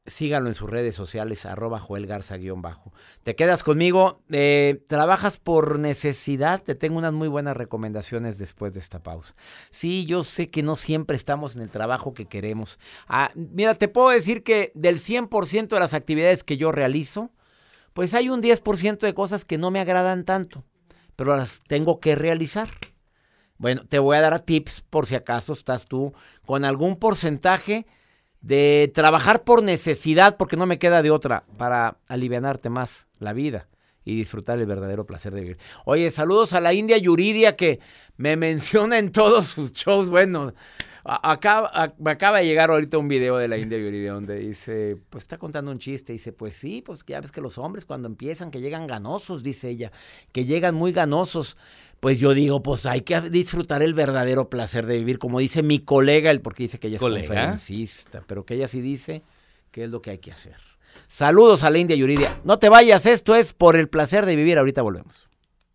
Síganlo 0.04 0.48
en 0.48 0.56
sus 0.56 0.68
redes 0.68 0.96
sociales, 0.96 1.46
arroba 1.46 1.78
Joel 1.78 2.08
Garza 2.08 2.36
guion 2.36 2.60
bajo. 2.60 2.92
Te 3.22 3.36
quedas 3.36 3.62
conmigo. 3.62 4.20
eh, 4.30 4.82
trabajas 4.88 5.38
por 5.38 5.78
necesidad. 5.78 6.60
Te 6.60 6.74
tengo 6.74 6.98
unas 6.98 7.12
muy 7.12 7.28
buenas 7.28 7.56
recomendaciones 7.56 8.36
después 8.36 8.74
de 8.74 8.80
esta 8.80 9.00
pausa. 9.00 9.36
Sí, 9.70 10.04
yo 10.06 10.24
sé 10.24 10.50
que 10.50 10.64
no 10.64 10.74
siempre 10.74 11.16
estamos 11.16 11.54
en 11.54 11.62
el 11.62 11.68
trabajo 11.68 12.14
que 12.14 12.26
queremos. 12.26 12.80
Ah, 13.06 13.30
mira, 13.36 13.76
te 13.76 13.86
puedo 13.86 14.08
decir 14.08 14.42
que 14.42 14.72
del 14.74 14.98
100% 14.98 15.68
de 15.68 15.78
las 15.80 15.94
actividades 15.94 16.42
que 16.42 16.56
yo 16.56 16.72
realizo, 16.72 17.30
pues 17.94 18.14
hay 18.14 18.28
un 18.28 18.42
10% 18.42 18.98
de 18.98 19.14
cosas 19.14 19.44
que 19.44 19.58
no 19.58 19.70
me 19.70 19.80
agradan 19.80 20.24
tanto, 20.24 20.64
pero 21.16 21.36
las 21.36 21.60
tengo 21.66 22.00
que 22.00 22.14
realizar. 22.14 22.68
Bueno, 23.58 23.86
te 23.86 23.98
voy 23.98 24.16
a 24.16 24.20
dar 24.20 24.40
tips 24.40 24.80
por 24.80 25.06
si 25.06 25.14
acaso 25.14 25.52
estás 25.52 25.86
tú 25.86 26.12
con 26.44 26.64
algún 26.64 26.96
porcentaje 26.96 27.86
de 28.40 28.90
trabajar 28.92 29.44
por 29.44 29.62
necesidad, 29.62 30.36
porque 30.36 30.56
no 30.56 30.66
me 30.66 30.78
queda 30.78 31.02
de 31.02 31.12
otra, 31.12 31.44
para 31.56 31.98
alivianarte 32.08 32.70
más 32.70 33.06
la 33.18 33.32
vida 33.32 33.68
y 34.04 34.16
disfrutar 34.16 34.58
el 34.58 34.66
verdadero 34.66 35.06
placer 35.06 35.34
de 35.34 35.40
vivir. 35.42 35.58
Oye, 35.84 36.10
saludos 36.10 36.52
a 36.52 36.60
la 36.60 36.72
India 36.72 36.98
Yuridia 36.98 37.56
que 37.56 37.80
me 38.16 38.36
menciona 38.36 38.98
en 38.98 39.12
todos 39.12 39.46
sus 39.46 39.72
shows. 39.72 40.08
Bueno, 40.08 40.52
a- 41.04 41.32
acá, 41.32 41.70
a- 41.72 41.94
me 41.98 42.10
acaba 42.12 42.38
de 42.38 42.46
llegar 42.46 42.70
ahorita 42.70 42.98
un 42.98 43.08
video 43.08 43.36
de 43.36 43.48
la 43.48 43.58
India 43.58 43.78
Yuridia 43.78 44.12
donde 44.12 44.38
dice, 44.38 44.96
pues 45.10 45.22
está 45.24 45.38
contando 45.38 45.70
un 45.70 45.78
chiste. 45.78 46.12
Dice, 46.12 46.32
pues 46.32 46.54
sí, 46.54 46.82
pues 46.84 47.04
ya 47.06 47.20
ves 47.20 47.30
que 47.32 47.40
los 47.40 47.58
hombres 47.58 47.84
cuando 47.84 48.08
empiezan, 48.08 48.50
que 48.50 48.60
llegan 48.60 48.86
ganosos, 48.86 49.42
dice 49.42 49.68
ella, 49.68 49.92
que 50.32 50.44
llegan 50.44 50.74
muy 50.74 50.92
ganosos. 50.92 51.56
Pues 52.00 52.18
yo 52.18 52.34
digo, 52.34 52.60
pues 52.64 52.84
hay 52.86 53.02
que 53.02 53.20
disfrutar 53.20 53.80
el 53.84 53.94
verdadero 53.94 54.50
placer 54.50 54.86
de 54.86 54.98
vivir, 54.98 55.20
como 55.20 55.38
dice 55.38 55.62
mi 55.62 55.78
colega, 55.78 56.32
el 56.32 56.40
porque 56.40 56.64
dice 56.64 56.80
que 56.80 56.88
ella 56.88 56.96
es 56.96 57.00
¿Colega? 57.00 57.26
conferencista, 57.28 58.24
pero 58.26 58.44
que 58.44 58.54
ella 58.54 58.66
sí 58.66 58.80
dice 58.80 59.22
que 59.70 59.84
es 59.84 59.90
lo 59.90 60.02
que 60.02 60.10
hay 60.10 60.18
que 60.18 60.32
hacer. 60.32 60.56
Saludos 61.08 61.62
a 61.62 61.70
la 61.70 61.78
India 61.78 61.96
Yuridia. 61.96 62.40
No 62.44 62.58
te 62.58 62.68
vayas, 62.68 63.06
esto 63.06 63.34
es 63.34 63.52
por 63.52 63.76
el 63.76 63.88
placer 63.88 64.26
de 64.26 64.36
vivir. 64.36 64.58
Ahorita 64.58 64.82
volvemos. 64.82 65.28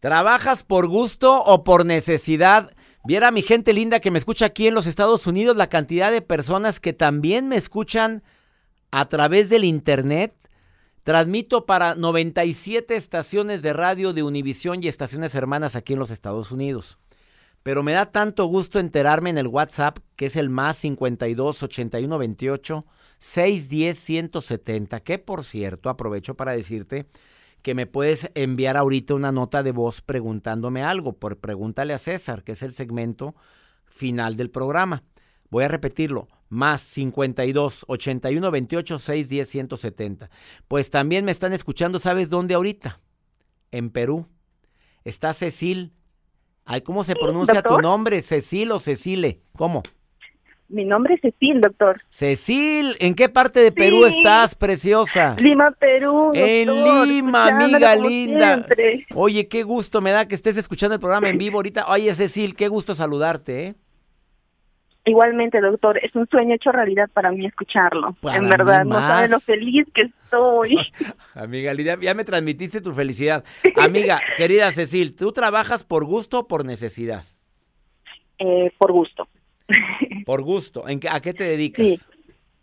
¿Trabajas 0.00 0.64
por 0.64 0.88
gusto 0.88 1.42
o 1.42 1.64
por 1.64 1.86
necesidad? 1.86 2.74
Viera 3.04 3.30
mi 3.30 3.42
gente 3.42 3.72
linda 3.72 4.00
que 4.00 4.10
me 4.10 4.18
escucha 4.18 4.46
aquí 4.46 4.66
en 4.66 4.74
los 4.74 4.86
Estados 4.86 5.26
Unidos 5.26 5.56
la 5.56 5.68
cantidad 5.68 6.12
de 6.12 6.22
personas 6.22 6.80
que 6.80 6.92
también 6.92 7.48
me 7.48 7.56
escuchan 7.56 8.22
a 8.90 9.08
través 9.08 9.48
del 9.48 9.64
internet. 9.64 10.34
Transmito 11.02 11.66
para 11.66 11.94
97 11.94 12.96
estaciones 12.96 13.62
de 13.62 13.72
radio 13.72 14.12
de 14.12 14.24
Univisión 14.24 14.82
y 14.82 14.88
estaciones 14.88 15.34
hermanas 15.34 15.76
aquí 15.76 15.92
en 15.92 16.00
los 16.00 16.10
Estados 16.10 16.50
Unidos. 16.50 16.98
Pero 17.62 17.82
me 17.82 17.92
da 17.92 18.06
tanto 18.06 18.44
gusto 18.46 18.78
enterarme 18.80 19.30
en 19.30 19.38
el 19.38 19.46
WhatsApp, 19.46 19.98
que 20.16 20.26
es 20.26 20.36
el 20.36 20.50
más 20.50 20.76
52 20.78 21.62
81 21.62 22.18
28 22.18 22.86
610 23.18 23.98
170, 23.98 25.00
que 25.00 25.18
por 25.18 25.44
cierto 25.44 25.90
aprovecho 25.90 26.34
para 26.34 26.52
decirte 26.52 27.06
que 27.66 27.74
me 27.74 27.88
puedes 27.88 28.30
enviar 28.36 28.76
ahorita 28.76 29.14
una 29.14 29.32
nota 29.32 29.64
de 29.64 29.72
voz 29.72 30.00
preguntándome 30.00 30.84
algo. 30.84 31.14
Por 31.14 31.38
pregúntale 31.38 31.94
a 31.94 31.98
César, 31.98 32.44
que 32.44 32.52
es 32.52 32.62
el 32.62 32.72
segmento 32.72 33.34
final 33.86 34.36
del 34.36 34.52
programa. 34.52 35.02
Voy 35.50 35.64
a 35.64 35.68
repetirlo. 35.68 36.28
Más 36.48 36.80
52 36.82 37.84
81 37.88 38.50
28 38.52 38.98
610 39.00 39.48
170. 39.48 40.30
Pues 40.68 40.90
también 40.90 41.24
me 41.24 41.32
están 41.32 41.52
escuchando, 41.52 41.98
¿sabes 41.98 42.30
dónde 42.30 42.54
ahorita? 42.54 43.00
En 43.72 43.90
Perú. 43.90 44.28
Está 45.02 45.32
Cecil. 45.32 45.92
Ay, 46.64 46.82
¿cómo 46.82 47.02
se 47.02 47.16
pronuncia 47.16 47.62
tu 47.62 47.78
nombre? 47.78 48.22
Cecil 48.22 48.70
o 48.70 48.78
Cecile. 48.78 49.42
¿Cómo? 49.56 49.82
Mi 50.68 50.84
nombre 50.84 51.14
es 51.14 51.20
Cecil, 51.20 51.60
doctor. 51.60 52.00
Cecil, 52.08 52.96
¿en 52.98 53.14
qué 53.14 53.28
parte 53.28 53.60
de 53.60 53.70
Perú 53.70 54.02
Sí. 54.08 54.16
estás, 54.16 54.54
preciosa? 54.56 55.36
Lima, 55.38 55.70
Perú. 55.70 56.32
En 56.34 56.68
Lima, 57.08 57.46
amiga 57.46 57.94
linda. 57.94 58.54
siempre. 58.54 59.06
Oye, 59.14 59.46
qué 59.46 59.62
gusto 59.62 60.00
me 60.00 60.10
da 60.10 60.26
que 60.26 60.34
estés 60.34 60.56
escuchando 60.56 60.94
el 60.94 61.00
programa 61.00 61.28
en 61.28 61.38
vivo 61.38 61.58
ahorita. 61.58 61.86
Oye, 61.88 62.12
Cecil, 62.14 62.56
qué 62.56 62.66
gusto 62.68 62.94
saludarte, 62.94 63.66
¿eh? 63.66 63.74
Igualmente, 65.08 65.60
doctor, 65.60 65.98
es 66.02 66.12
un 66.16 66.26
sueño 66.28 66.56
hecho 66.56 66.72
realidad 66.72 67.08
para 67.14 67.30
mí 67.30 67.46
escucharlo. 67.46 68.16
Para 68.20 68.38
en 68.38 68.48
verdad, 68.48 68.84
no 68.84 68.98
sabe 68.98 69.28
lo 69.28 69.38
feliz 69.38 69.86
que 69.94 70.02
estoy. 70.02 70.78
Amiga 71.34 71.72
Lidia, 71.74 71.96
ya 72.00 72.12
me 72.12 72.24
transmitiste 72.24 72.80
tu 72.80 72.92
felicidad. 72.92 73.44
Amiga, 73.76 74.20
querida 74.36 74.72
Cecil, 74.72 75.14
¿tú 75.14 75.30
trabajas 75.30 75.84
por 75.84 76.04
gusto 76.04 76.40
o 76.40 76.48
por 76.48 76.64
necesidad? 76.64 77.22
Eh, 78.38 78.72
por 78.78 78.90
gusto. 78.90 79.28
Por 80.26 80.42
gusto. 80.42 80.88
¿En 80.88 81.00
qué, 81.00 81.08
¿A 81.08 81.20
qué 81.20 81.34
te 81.34 81.44
dedicas? 81.44 81.86
Sí. 81.86 81.98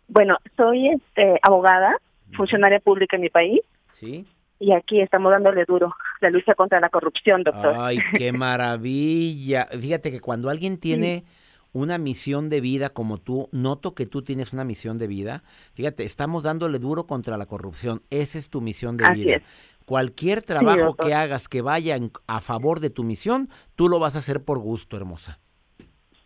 Bueno, 0.08 0.36
soy 0.56 0.88
este, 0.88 1.38
abogada, 1.42 1.96
funcionaria 2.36 2.80
pública 2.80 3.16
en 3.16 3.22
mi 3.22 3.30
país, 3.30 3.60
¿Sí? 3.90 4.26
y 4.58 4.72
aquí 4.72 5.00
estamos 5.00 5.32
dándole 5.32 5.64
duro 5.64 5.94
la 6.20 6.30
lucha 6.30 6.54
contra 6.54 6.80
la 6.80 6.88
corrupción, 6.90 7.42
doctor. 7.42 7.74
Ay, 7.78 7.98
qué 8.16 8.32
maravilla. 8.32 9.66
Fíjate 9.66 10.10
que 10.10 10.20
cuando 10.20 10.50
alguien 10.50 10.78
tiene 10.78 11.24
una 11.72 11.98
misión 11.98 12.48
de 12.48 12.60
vida 12.60 12.90
como 12.90 13.18
tú, 13.18 13.48
noto 13.52 13.94
que 13.94 14.06
tú 14.06 14.22
tienes 14.22 14.52
una 14.52 14.64
misión 14.64 14.96
de 14.96 15.06
vida. 15.06 15.42
Fíjate, 15.74 16.04
estamos 16.04 16.44
dándole 16.44 16.78
duro 16.78 17.06
contra 17.06 17.36
la 17.36 17.46
corrupción. 17.46 18.02
Esa 18.10 18.38
es 18.38 18.48
tu 18.48 18.60
misión 18.60 18.96
de 18.96 19.04
Así 19.04 19.24
vida. 19.24 19.36
es. 19.36 19.42
Cualquier 19.84 20.40
trabajo 20.40 20.94
que 20.94 21.12
hagas 21.14 21.48
que 21.48 21.60
vaya 21.60 21.98
a 22.26 22.40
favor 22.40 22.80
de 22.80 22.90
tu 22.90 23.04
misión, 23.04 23.50
tú 23.74 23.88
lo 23.88 23.98
vas 23.98 24.14
a 24.14 24.20
hacer 24.20 24.42
por 24.42 24.58
gusto, 24.58 24.96
hermosa. 24.96 25.40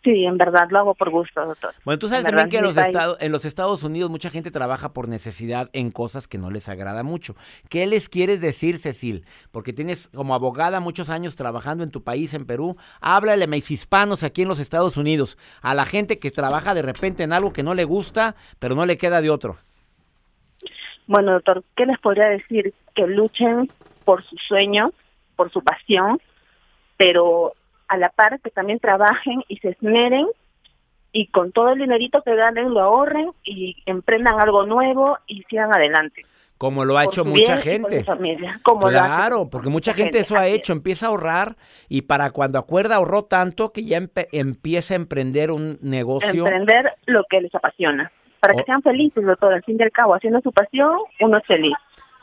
Sí, 0.05 0.25
en 0.25 0.39
verdad 0.39 0.69
lo 0.71 0.79
hago 0.79 0.95
por 0.95 1.11
gusto, 1.11 1.45
doctor. 1.45 1.75
Bueno, 1.85 1.99
tú 1.99 2.09
sabes 2.09 2.25
En 2.25 2.31
también 2.31 2.49
que 2.49 2.59
en 2.59 2.65
los, 2.65 2.77
estados, 2.77 3.19
en 3.21 3.33
los 3.33 3.45
Estados 3.45 3.83
Unidos 3.83 4.11
mucha 4.11 4.31
gente 4.31 4.53
trabaja 4.53 4.93
por 4.93 5.09
necesidad 5.09 5.69
en 5.73 5.91
cosas 5.91 6.29
que 6.29 6.39
no 6.39 6.51
les 6.51 6.69
agrada 6.69 7.03
mucho. 7.03 7.35
¿Qué 7.69 7.87
les 7.87 8.09
quieres 8.09 8.41
decir, 8.41 8.79
Cecil? 8.79 9.25
Porque 9.51 9.73
tienes 9.73 10.09
como 10.15 10.35
abogada 10.35 10.79
muchos 10.79 11.11
años 11.11 11.35
trabajando 11.35 11.83
en 11.83 11.91
tu 11.91 12.05
país, 12.05 12.33
en 12.35 12.47
Perú. 12.47 12.77
Háblale 13.01 13.45
a 13.45 13.49
mis 13.49 13.71
hispanos 13.73 14.23
aquí 14.23 14.43
en 14.43 14.49
los 14.49 14.61
Estados 14.61 14.97
Unidos, 14.97 15.37
a 15.63 15.75
la 15.75 15.85
gente 15.85 16.21
que 16.21 16.31
trabaja 16.31 16.75
de 16.75 16.83
repente 16.83 17.25
en 17.25 17.33
algo 17.33 17.53
que 17.53 17.65
no 17.65 17.75
le 17.75 17.85
gusta, 17.85 18.37
pero 18.61 18.77
no 18.77 18.87
le 18.87 18.99
queda 18.99 19.21
de 19.21 19.31
otro. 19.31 19.57
Bueno, 21.09 21.33
doctor, 21.33 21.65
¿qué 21.75 21.87
les 21.87 21.99
podría 21.99 22.27
decir? 22.27 22.73
Que 22.95 23.07
luchen 23.07 23.69
por 24.05 24.23
sus 24.25 24.41
sueños, 24.47 24.93
por 25.35 25.51
su 25.51 25.63
pasión, 25.63 26.21
pero 26.97 27.55
a 27.89 27.97
la 27.97 28.11
par 28.11 28.41
que 28.41 28.51
también 28.51 28.79
trabajen 28.79 29.43
y 29.49 29.57
se 29.59 29.71
esmeren 29.71 30.27
y 31.13 31.29
con 31.29 31.53
todo 31.53 31.71
el 31.71 31.79
dinerito 31.79 32.23
que 32.23 32.37
ganen 32.37 32.73
lo 32.75 32.81
ahorren 32.81 33.31
y 33.43 33.77
emprendan 33.87 34.41
algo 34.41 34.67
nuevo 34.67 35.19
y 35.27 35.43
sigan 35.45 35.75
adelante. 35.75 36.23
Como 36.59 36.85
lo 36.85 36.99
ha 36.99 37.05
Por 37.05 37.13
hecho 37.13 37.25
mucha 37.25 37.57
gente. 37.57 38.03
familia, 38.03 38.61
como 38.65 38.89
claro, 38.89 39.49
porque 39.49 39.69
mucha 39.69 39.95
gente 39.95 40.19
eso 40.19 40.37
ha 40.37 40.49
hecho, 40.49 40.73
empieza 40.73 41.07
a 41.07 41.11
ahorrar 41.11 41.57
y 41.89 42.03
para 42.03 42.33
cuando 42.33 42.59
acuerda 42.59 42.97
ahorró 42.97 43.25
tanto 43.25 43.73
que 43.73 43.85
ya 43.85 44.01
empieza 44.33 44.95
a 44.95 44.97
emprender 44.97 45.53
un 45.53 45.79
negocio. 45.83 46.45
emprender 46.47 46.95
lo 47.07 47.23
que 47.31 47.41
les 47.43 47.55
apasiona, 47.55 48.11
para 48.41 48.55
que 48.55 48.65
sean 48.65 48.83
felices, 48.83 49.25
doctor. 49.25 49.55
Al 49.55 49.63
fin 49.63 49.77
y 49.79 49.83
al 49.85 49.93
cabo, 49.93 50.17
haciendo 50.17 50.41
su 50.41 50.51
pasión, 50.51 50.99
uno 51.21 51.39
es 51.39 51.47
feliz, 51.47 51.77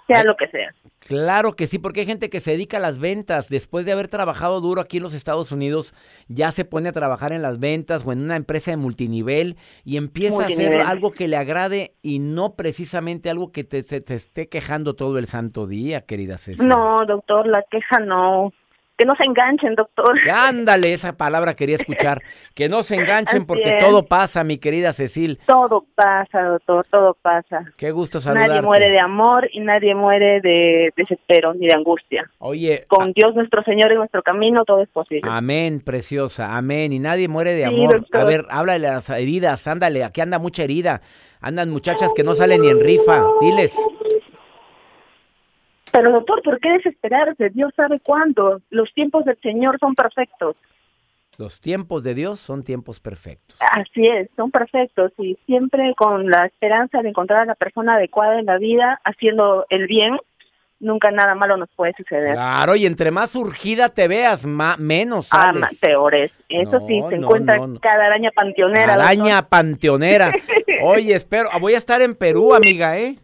sea 0.07 0.24
lo 0.24 0.35
que 0.35 0.47
sea. 0.47 0.74
Claro 1.00 1.53
que 1.53 1.67
sí, 1.67 1.77
porque 1.77 2.00
hay 2.00 2.05
gente 2.07 2.29
que 2.31 2.39
se 2.39 2.51
dedica 2.51 2.77
a 2.77 2.79
las 2.79 2.97
ventas. 2.97 3.50
Después 3.50 3.85
de 3.85 3.91
haber 3.91 4.07
trabajado 4.07 4.59
duro 4.59 4.81
aquí 4.81 4.97
en 4.97 5.03
los 5.03 5.13
Estados 5.13 5.51
Unidos, 5.51 5.93
ya 6.27 6.50
se 6.50 6.65
pone 6.65 6.89
a 6.89 6.93
trabajar 6.93 7.31
en 7.31 7.43
las 7.43 7.59
ventas 7.59 8.05
o 8.05 8.12
en 8.12 8.24
una 8.24 8.35
empresa 8.35 8.71
de 8.71 8.77
multinivel 8.77 9.55
y 9.83 9.97
empieza 9.97 10.43
a 10.43 10.47
hacer 10.47 10.81
algo 10.81 11.12
que 11.12 11.27
le 11.27 11.38
agrade 11.38 11.93
y 12.01 12.19
no 12.19 12.55
precisamente 12.55 13.29
algo 13.29 13.51
que 13.51 13.63
te, 13.63 13.83
se 13.83 14.01
te 14.01 14.15
esté 14.15 14.50
quejando 14.50 14.95
todo 14.95 15.19
el 15.19 15.27
santo 15.27 15.67
día, 15.67 16.01
querida 16.01 16.39
Ceci. 16.39 16.65
No, 16.65 17.05
doctor, 17.05 17.45
la 17.45 17.63
queja 17.69 18.00
no. 18.00 18.51
Que 18.97 19.03
no 19.05 19.15
se 19.15 19.25
enganchen, 19.25 19.75
doctor. 19.75 20.17
Ándale, 20.33 20.93
esa 20.93 21.17
palabra 21.17 21.53
quería 21.53 21.75
escuchar. 21.75 22.21
Que 22.53 22.69
no 22.69 22.81
se 22.81 22.95
enganchen 22.95 23.45
porque 23.45 23.77
todo 23.79 24.05
pasa, 24.05 24.43
mi 24.45 24.57
querida 24.57 24.93
Cecil. 24.93 25.37
Todo 25.45 25.85
pasa, 25.95 26.41
doctor, 26.43 26.85
todo 26.89 27.17
pasa. 27.21 27.65
Qué 27.75 27.91
gusto 27.91 28.21
saludarte. 28.21 28.49
Nadie 28.49 28.61
muere 28.61 28.89
de 28.89 28.99
amor 28.99 29.49
y 29.51 29.59
nadie 29.59 29.95
muere 29.95 30.39
de 30.39 30.93
desespero 30.95 31.53
ni 31.53 31.67
de 31.67 31.73
angustia. 31.73 32.31
Oye, 32.39 32.85
Con 32.87 33.11
Dios 33.11 33.35
nuestro 33.35 33.63
Señor 33.63 33.91
en 33.91 33.97
nuestro 33.97 34.23
camino 34.23 34.63
todo 34.63 34.81
es 34.81 34.89
posible. 34.89 35.29
Amén, 35.29 35.81
preciosa, 35.81 36.55
amén. 36.55 36.93
Y 36.93 36.99
nadie 36.99 37.27
muere 37.27 37.53
de 37.53 37.67
Sí, 37.67 37.75
amor. 37.75 37.97
doctor. 37.99 38.21
A 38.21 38.23
ver, 38.23 38.45
háblale 38.49 38.87
a 38.87 38.93
las 38.93 39.09
heridas, 39.09 39.67
ándale, 39.67 40.05
aquí 40.05 40.21
anda 40.21 40.39
mucha 40.39 40.63
herida. 40.63 41.01
Andan 41.41 41.69
muchachas 41.69 42.11
que 42.15 42.23
no 42.23 42.33
salen 42.33 42.61
ni 42.61 42.69
en 42.69 42.79
rifa. 42.79 43.21
Diles. 43.41 43.75
Pero 45.95 46.11
doctor, 46.11 46.41
¿por 46.43 46.59
qué 46.59 46.73
desesperarse? 46.73 47.49
Dios 47.51 47.71
sabe 47.75 47.99
cuándo. 48.01 48.61
Los 48.69 48.93
tiempos 48.93 49.23
del 49.23 49.39
Señor 49.41 49.79
son 49.79 49.95
perfectos. 49.95 50.57
Los 51.37 51.61
tiempos 51.61 52.03
de 52.03 52.13
Dios 52.13 52.37
son 52.39 52.63
tiempos 52.63 52.99
perfectos. 52.99 53.57
Así 53.71 54.05
es, 54.05 54.29
son 54.35 54.51
perfectos 54.51 55.13
y 55.17 55.37
siempre 55.45 55.93
con 55.97 56.29
la 56.29 56.45
esperanza 56.47 57.01
de 57.01 57.09
encontrar 57.09 57.41
a 57.43 57.45
la 57.45 57.55
persona 57.55 57.95
adecuada 57.95 58.39
en 58.39 58.45
la 58.45 58.57
vida, 58.57 58.99
haciendo 59.05 59.65
el 59.69 59.87
bien, 59.87 60.17
nunca 60.81 61.11
nada 61.11 61.33
malo 61.35 61.55
nos 61.55 61.69
puede 61.75 61.93
suceder. 61.97 62.33
Claro, 62.33 62.75
y 62.75 62.85
entre 62.85 63.11
más 63.11 63.33
urgida 63.35 63.87
te 63.89 64.07
veas, 64.09 64.45
ma- 64.45 64.75
menos 64.77 65.29
Ah, 65.31 65.51
sales. 65.53 65.79
peores. 65.79 66.31
Eso 66.49 66.79
sí, 66.87 67.01
se 67.09 67.17
no, 67.17 67.27
encuentra 67.27 67.57
no, 67.57 67.79
cada 67.79 68.05
araña 68.05 68.31
panteonera. 68.31 68.93
Araña 68.95 69.47
panteonera. 69.47 70.31
Oye, 70.83 71.15
espero, 71.15 71.49
voy 71.61 71.73
a 71.73 71.77
estar 71.77 72.01
en 72.01 72.15
Perú, 72.15 72.53
amiga, 72.53 72.97
¿eh? 72.97 73.17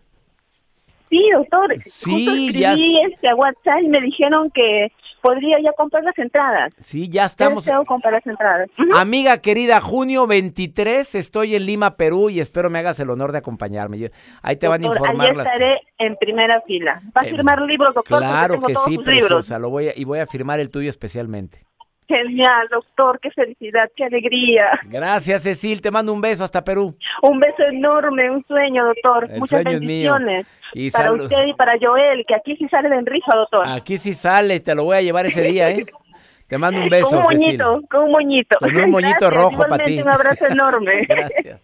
Sí, 1.11 1.29
doctor. 1.33 1.75
Sí, 1.85 2.25
Justo 2.25 2.57
ya- 2.59 2.73
este 2.73 3.27
a 3.29 3.35
WhatsApp 3.35 3.81
y 3.83 3.89
me 3.89 3.99
dijeron 3.99 4.49
que 4.49 4.91
podría 5.21 5.57
ya 5.61 5.71
comprar 5.73 6.03
las 6.03 6.17
entradas. 6.17 6.73
Sí, 6.81 7.09
ya 7.09 7.25
estamos. 7.25 7.65
Deseo 7.65 7.83
comprar 7.85 8.13
las 8.13 8.25
entradas. 8.25 8.69
Amiga 8.95 9.37
querida, 9.39 9.81
junio 9.81 10.25
23 10.25 11.13
estoy 11.15 11.55
en 11.55 11.65
Lima, 11.65 11.97
Perú 11.97 12.29
y 12.29 12.39
espero 12.39 12.69
me 12.69 12.79
hagas 12.79 12.99
el 13.01 13.09
honor 13.09 13.33
de 13.33 13.39
acompañarme. 13.39 13.99
Yo- 13.99 14.07
ahí 14.41 14.55
te 14.55 14.67
van 14.69 14.83
a 14.83 14.87
informar 14.87 15.27
ahí 15.29 15.35
las... 15.35 15.45
estaré 15.47 15.81
en 15.97 16.15
primera 16.15 16.61
fila. 16.61 17.01
¿Va 17.15 17.21
a 17.21 17.25
Eh, 17.27 17.29
firmar 17.31 17.61
libros, 17.61 17.93
doctor? 17.93 18.19
Claro 18.19 18.61
que 18.61 18.73
sí, 18.73 18.95
sus 18.95 19.05
libros. 19.05 19.05
preciosa. 19.05 19.59
Lo 19.59 19.69
voy 19.69 19.89
a, 19.89 19.91
y 19.95 20.05
voy 20.05 20.19
a 20.19 20.25
firmar 20.27 20.59
el 20.61 20.71
tuyo 20.71 20.89
especialmente. 20.89 21.65
Genial, 22.11 22.67
doctor. 22.69 23.19
Qué 23.21 23.31
felicidad, 23.31 23.89
qué 23.95 24.03
alegría. 24.05 24.79
Gracias, 24.83 25.43
Cecil. 25.43 25.81
Te 25.81 25.91
mando 25.91 26.11
un 26.11 26.19
beso 26.21 26.43
hasta 26.43 26.63
Perú. 26.63 26.95
Un 27.21 27.39
beso 27.39 27.63
enorme, 27.63 28.29
un 28.29 28.45
sueño, 28.45 28.85
doctor. 28.85 29.29
El 29.31 29.39
Muchas 29.39 29.61
sueño 29.61 29.79
bendiciones. 29.79 30.45
Y 30.73 30.91
para 30.91 31.05
salud. 31.05 31.23
usted 31.23 31.45
y 31.47 31.53
para 31.53 31.73
Joel, 31.79 32.25
que 32.27 32.35
aquí 32.35 32.55
sí 32.57 32.67
sale 32.69 32.89
de 32.89 33.01
rifa, 33.05 33.35
doctor. 33.35 33.67
Aquí 33.67 33.97
sí 33.97 34.13
sale, 34.13 34.59
te 34.59 34.75
lo 34.75 34.83
voy 34.83 34.97
a 34.97 35.01
llevar 35.01 35.25
ese 35.25 35.41
día, 35.41 35.69
¿eh? 35.69 35.85
Te 36.47 36.57
mando 36.57 36.81
un 36.81 36.89
beso, 36.89 37.07
con 37.11 37.19
un 37.19 37.23
Cecil. 37.27 37.57
moñito, 37.63 37.81
con 37.89 38.03
un 38.03 38.11
moñito. 38.11 38.57
Con 38.59 38.75
un 38.75 38.91
moñito 38.91 39.29
Gracias, 39.29 39.33
rojo 39.33 39.63
para 39.69 39.85
ti. 39.85 40.01
Un 40.01 40.09
abrazo 40.09 40.47
enorme. 40.47 41.05
Gracias. 41.09 41.61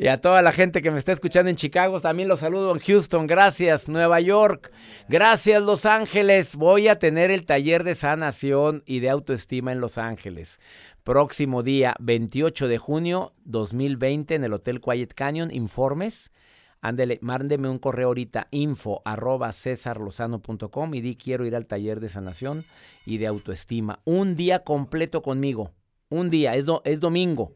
Y 0.00 0.08
a 0.08 0.16
toda 0.16 0.40
la 0.40 0.50
gente 0.50 0.80
que 0.80 0.90
me 0.90 0.98
está 0.98 1.12
escuchando 1.12 1.50
en 1.50 1.56
Chicago, 1.56 2.00
también 2.00 2.26
los 2.26 2.40
saludo 2.40 2.72
en 2.72 2.80
Houston. 2.80 3.26
Gracias, 3.26 3.86
Nueva 3.86 4.18
York. 4.18 4.72
Gracias, 5.10 5.62
Los 5.62 5.84
Ángeles. 5.84 6.56
Voy 6.56 6.88
a 6.88 6.98
tener 6.98 7.30
el 7.30 7.44
taller 7.44 7.84
de 7.84 7.94
sanación 7.94 8.82
y 8.86 9.00
de 9.00 9.10
autoestima 9.10 9.72
en 9.72 9.80
Los 9.82 9.98
Ángeles. 9.98 10.58
Próximo 11.04 11.62
día, 11.62 11.94
28 12.00 12.66
de 12.66 12.78
junio 12.78 13.34
2020, 13.44 14.36
en 14.36 14.44
el 14.44 14.54
Hotel 14.54 14.80
Quiet 14.80 15.12
Canyon. 15.12 15.50
Informes. 15.52 16.32
Ándele, 16.80 17.18
mándeme 17.20 17.68
un 17.68 17.78
correo 17.78 18.06
ahorita, 18.06 18.48
info 18.52 19.02
arroba 19.04 19.50
y 19.52 21.00
di 21.02 21.16
quiero 21.16 21.44
ir 21.44 21.54
al 21.54 21.66
taller 21.66 22.00
de 22.00 22.08
sanación 22.08 22.64
y 23.04 23.18
de 23.18 23.26
autoestima. 23.26 24.00
Un 24.06 24.34
día 24.34 24.64
completo 24.64 25.20
conmigo. 25.20 25.72
Un 26.08 26.30
día, 26.30 26.54
es 26.54 27.00
domingo. 27.00 27.52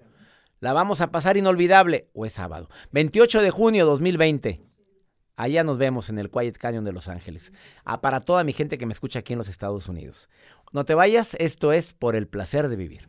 La 0.61 0.73
vamos 0.73 1.01
a 1.01 1.11
pasar 1.11 1.37
inolvidable 1.37 2.09
o 2.15 2.27
es 2.27 2.35
sábado. 2.35 2.69
28 2.93 3.43
de 3.43 3.51
junio 3.51 3.87
2020. 3.87 4.61
Allá 5.37 5.65
nos 5.65 5.79
vemos 5.79 6.09
en 6.11 6.19
el 6.19 6.31
Quiet 6.31 6.57
Canyon 6.57 6.85
de 6.85 6.93
Los 6.93 7.09
Ángeles. 7.09 7.53
Ah, 7.85 8.01
para 8.01 8.21
toda 8.21 8.45
mi 8.45 8.53
gente 8.53 8.79
que 8.79 8.87
me 8.87 8.93
escucha 8.93 9.19
aquí 9.19 9.33
en 9.33 9.39
los 9.39 9.49
Estados 9.49 9.89
Unidos. 9.89 10.31
No 10.73 10.85
te 10.85 10.95
vayas, 10.95 11.37
esto 11.41 11.73
es 11.73 11.93
por 11.93 12.15
el 12.15 12.29
placer 12.29 12.69
de 12.69 12.77
vivir. 12.77 13.09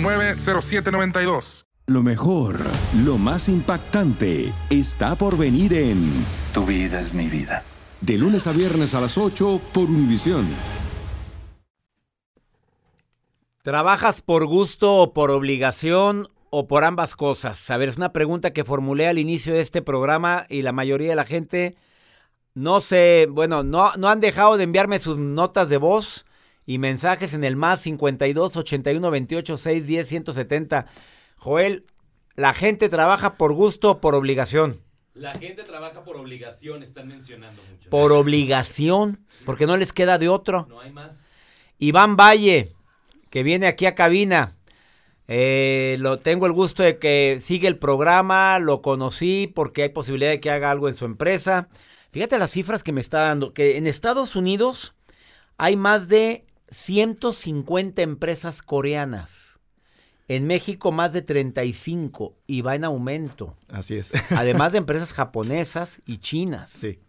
833-699-0792. 0.01 1.65
Lo 1.87 2.03
mejor, 2.03 2.59
lo 3.03 3.17
más 3.17 3.49
impactante, 3.49 4.53
está 4.69 5.15
por 5.15 5.37
venir 5.37 5.73
en 5.73 6.11
Tu 6.53 6.65
vida 6.65 7.01
es 7.01 7.13
mi 7.13 7.27
vida. 7.27 7.63
De 7.99 8.17
lunes 8.17 8.47
a 8.47 8.51
viernes 8.51 8.95
a 8.95 9.01
las 9.01 9.17
8 9.17 9.61
por 9.73 9.89
Univisión. 9.89 10.47
¿Trabajas 13.61 14.21
por 14.21 14.45
gusto 14.45 14.95
o 14.95 15.13
por 15.13 15.31
obligación 15.31 16.29
o 16.49 16.67
por 16.67 16.83
ambas 16.83 17.15
cosas? 17.15 17.69
A 17.69 17.77
ver, 17.77 17.89
es 17.89 17.97
una 17.97 18.13
pregunta 18.13 18.53
que 18.53 18.63
formulé 18.63 19.07
al 19.07 19.19
inicio 19.19 19.53
de 19.53 19.61
este 19.61 19.81
programa 19.81 20.45
y 20.49 20.61
la 20.61 20.71
mayoría 20.71 21.09
de 21.09 21.15
la 21.15 21.25
gente 21.25 21.75
no 22.53 22.81
sé, 22.81 23.27
bueno, 23.29 23.63
no, 23.63 23.93
no 23.97 24.09
han 24.09 24.19
dejado 24.19 24.57
de 24.57 24.63
enviarme 24.63 24.99
sus 24.99 25.17
notas 25.17 25.69
de 25.69 25.77
voz 25.77 26.25
y 26.65 26.77
mensajes 26.77 27.33
en 27.33 27.43
el 27.43 27.55
más 27.55 27.81
52 27.81 28.57
81 28.57 29.11
28 29.11 29.57
6 29.57 29.87
10 29.87 30.07
170. 30.07 30.85
Joel, 31.37 31.85
la 32.35 32.53
gente 32.53 32.89
trabaja 32.89 33.37
por 33.37 33.53
gusto 33.53 33.91
o 33.91 34.01
por 34.01 34.15
obligación. 34.15 34.81
La 35.13 35.33
gente 35.33 35.63
trabaja 35.63 36.03
por 36.03 36.15
obligación, 36.15 36.83
están 36.83 37.07
mencionando 37.07 37.61
mucho. 37.69 37.89
Por 37.89 38.13
obligación, 38.13 39.25
porque 39.45 39.65
no 39.65 39.75
les 39.75 39.91
queda 39.91 40.17
de 40.17 40.29
otro. 40.29 40.67
No 40.69 40.79
hay 40.79 40.91
más. 40.91 41.33
Iván 41.79 42.15
Valle, 42.15 42.71
que 43.29 43.43
viene 43.43 43.67
aquí 43.67 43.85
a 43.85 43.95
cabina. 43.95 44.55
Eh, 45.27 45.97
lo 45.99 46.17
tengo 46.17 46.45
el 46.45 46.51
gusto 46.51 46.83
de 46.83 46.97
que 46.97 47.39
sigue 47.41 47.67
el 47.67 47.77
programa, 47.77 48.59
lo 48.59 48.81
conocí 48.81 49.51
porque 49.53 49.83
hay 49.83 49.89
posibilidad 49.89 50.31
de 50.31 50.39
que 50.39 50.51
haga 50.51 50.71
algo 50.71 50.87
en 50.87 50.95
su 50.95 51.05
empresa. 51.05 51.69
Fíjate 52.11 52.37
las 52.37 52.51
cifras 52.51 52.83
que 52.83 52.91
me 52.91 53.01
está 53.01 53.21
dando, 53.21 53.53
que 53.53 53.77
en 53.77 53.87
Estados 53.87 54.35
Unidos 54.35 54.95
hay 55.57 55.77
más 55.77 56.09
de 56.09 56.43
150 56.71 58.01
empresas 58.01 58.61
coreanas. 58.61 59.59
En 60.27 60.47
México 60.47 60.93
más 60.93 61.11
de 61.11 61.21
35 61.21 62.37
y 62.47 62.61
va 62.61 62.75
en 62.75 62.85
aumento. 62.85 63.57
Así 63.67 63.97
es. 63.97 64.11
Además 64.31 64.71
de 64.71 64.77
empresas 64.79 65.11
japonesas 65.11 66.01
y 66.05 66.19
chinas. 66.19 66.71
Sí. 66.71 66.99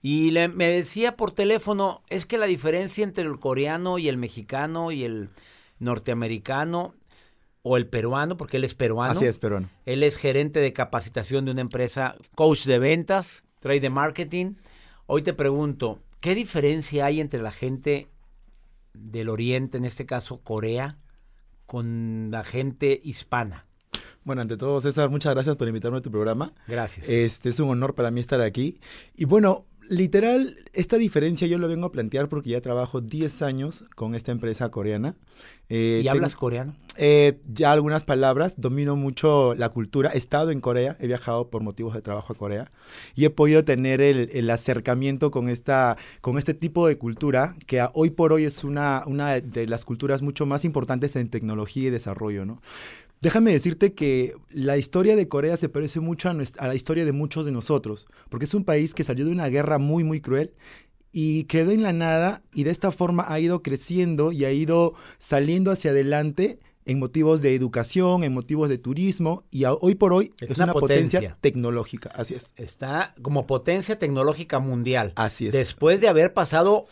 Y 0.00 0.30
le, 0.30 0.48
me 0.48 0.68
decía 0.68 1.16
por 1.16 1.32
teléfono, 1.32 2.02
es 2.08 2.26
que 2.26 2.38
la 2.38 2.46
diferencia 2.46 3.04
entre 3.04 3.24
el 3.24 3.38
coreano 3.38 3.98
y 3.98 4.08
el 4.08 4.16
mexicano 4.16 4.90
y 4.92 5.04
el 5.04 5.28
norteamericano 5.78 6.94
o 7.62 7.76
el 7.78 7.86
peruano, 7.86 8.36
porque 8.36 8.58
él 8.58 8.64
es 8.64 8.74
peruano. 8.74 9.12
Así 9.12 9.24
es, 9.26 9.38
peruano. 9.38 9.70
Él 9.86 10.02
es 10.02 10.16
gerente 10.16 10.60
de 10.60 10.72
capacitación 10.72 11.44
de 11.44 11.52
una 11.52 11.62
empresa, 11.62 12.16
coach 12.34 12.64
de 12.64 12.78
ventas, 12.78 13.44
trade 13.60 13.80
de 13.80 13.90
marketing. 13.90 14.54
Hoy 15.06 15.22
te 15.22 15.32
pregunto, 15.32 16.00
¿qué 16.20 16.34
diferencia 16.34 17.06
hay 17.06 17.20
entre 17.20 17.40
la 17.40 17.52
gente 17.52 18.08
del 18.94 19.28
oriente, 19.28 19.76
en 19.76 19.84
este 19.84 20.06
caso 20.06 20.40
Corea, 20.42 20.98
con 21.66 22.30
la 22.30 22.44
gente 22.44 23.00
hispana? 23.04 23.66
Bueno, 24.24 24.40
ante 24.40 24.56
todo, 24.56 24.80
César, 24.80 25.10
muchas 25.10 25.34
gracias 25.34 25.56
por 25.56 25.68
invitarme 25.68 25.98
a 25.98 26.00
tu 26.00 26.10
programa. 26.10 26.54
Gracias. 26.66 27.06
Este 27.08 27.50
es 27.50 27.60
un 27.60 27.68
honor 27.68 27.94
para 27.94 28.10
mí 28.10 28.20
estar 28.20 28.40
aquí. 28.40 28.80
Y 29.14 29.26
bueno, 29.26 29.66
literal, 29.88 30.56
esta 30.72 30.96
diferencia 30.96 31.46
yo 31.46 31.58
lo 31.58 31.68
vengo 31.68 31.86
a 31.86 31.92
plantear 31.92 32.28
porque 32.28 32.50
ya 32.50 32.60
trabajo 32.60 33.00
10 33.00 33.42
años 33.42 33.84
con 33.94 34.14
esta 34.14 34.32
empresa 34.32 34.70
coreana. 34.70 35.14
Eh, 35.68 36.02
¿Y 36.04 36.08
hablas 36.08 36.36
coreano? 36.36 36.76
Eh, 36.96 37.40
ya 37.52 37.72
algunas 37.72 38.04
palabras, 38.04 38.54
domino 38.56 38.96
mucho 38.96 39.54
la 39.54 39.70
cultura. 39.70 40.10
He 40.12 40.18
estado 40.18 40.50
en 40.50 40.60
Corea, 40.60 40.96
he 41.00 41.06
viajado 41.06 41.48
por 41.48 41.62
motivos 41.62 41.94
de 41.94 42.02
trabajo 42.02 42.32
a 42.32 42.36
Corea 42.36 42.70
y 43.14 43.24
he 43.24 43.30
podido 43.30 43.64
tener 43.64 44.00
el, 44.00 44.30
el 44.32 44.50
acercamiento 44.50 45.30
con, 45.30 45.48
esta, 45.48 45.96
con 46.20 46.38
este 46.38 46.54
tipo 46.54 46.86
de 46.86 46.98
cultura 46.98 47.56
que 47.66 47.80
a, 47.80 47.90
hoy 47.94 48.10
por 48.10 48.32
hoy 48.32 48.44
es 48.44 48.62
una, 48.62 49.04
una 49.06 49.40
de 49.40 49.66
las 49.66 49.84
culturas 49.84 50.22
mucho 50.22 50.46
más 50.46 50.64
importantes 50.64 51.16
en 51.16 51.30
tecnología 51.30 51.88
y 51.88 51.90
desarrollo, 51.90 52.44
¿no? 52.44 52.60
Déjame 53.24 53.52
decirte 53.52 53.94
que 53.94 54.36
la 54.50 54.76
historia 54.76 55.16
de 55.16 55.28
Corea 55.28 55.56
se 55.56 55.70
parece 55.70 55.98
mucho 55.98 56.28
a, 56.28 56.34
nuestra, 56.34 56.62
a, 56.62 56.68
la 56.68 56.74
historia 56.74 57.06
de 57.06 57.12
muchos 57.12 57.46
de 57.46 57.52
nosotros, 57.52 58.06
porque 58.28 58.44
es 58.44 58.52
un 58.52 58.64
país 58.64 58.92
que 58.92 59.02
salió 59.02 59.24
de 59.24 59.30
una 59.30 59.48
guerra 59.48 59.78
muy, 59.78 60.04
muy 60.04 60.20
cruel 60.20 60.52
y 61.10 61.44
quedó 61.44 61.70
en 61.70 61.82
la 61.82 61.94
nada 61.94 62.42
y 62.52 62.64
de 62.64 62.70
esta 62.70 62.90
forma 62.90 63.24
ha 63.26 63.40
ido 63.40 63.62
creciendo 63.62 64.30
y 64.30 64.44
ha 64.44 64.52
ido 64.52 64.92
saliendo 65.18 65.70
hacia 65.70 65.92
adelante 65.92 66.58
en 66.84 66.98
motivos 66.98 67.40
de 67.40 67.54
educación, 67.54 68.24
en 68.24 68.34
motivos 68.34 68.68
de 68.68 68.76
turismo 68.76 69.44
y 69.50 69.64
a, 69.64 69.72
hoy 69.72 69.94
por 69.94 70.12
hoy 70.12 70.34
es, 70.42 70.50
es 70.50 70.58
una, 70.58 70.74
potencia. 70.74 71.20
potencia. 71.20 71.38
tecnológica, 71.40 72.10
así 72.14 72.34
es. 72.34 72.52
Está 72.56 73.14
como 73.22 73.46
potencia 73.46 73.98
tecnológica 73.98 74.58
mundial. 74.58 75.14
Así 75.16 75.46
es. 75.46 75.54
Después 75.54 76.02
de 76.02 76.08
haber 76.08 76.34
pasado 76.34 76.84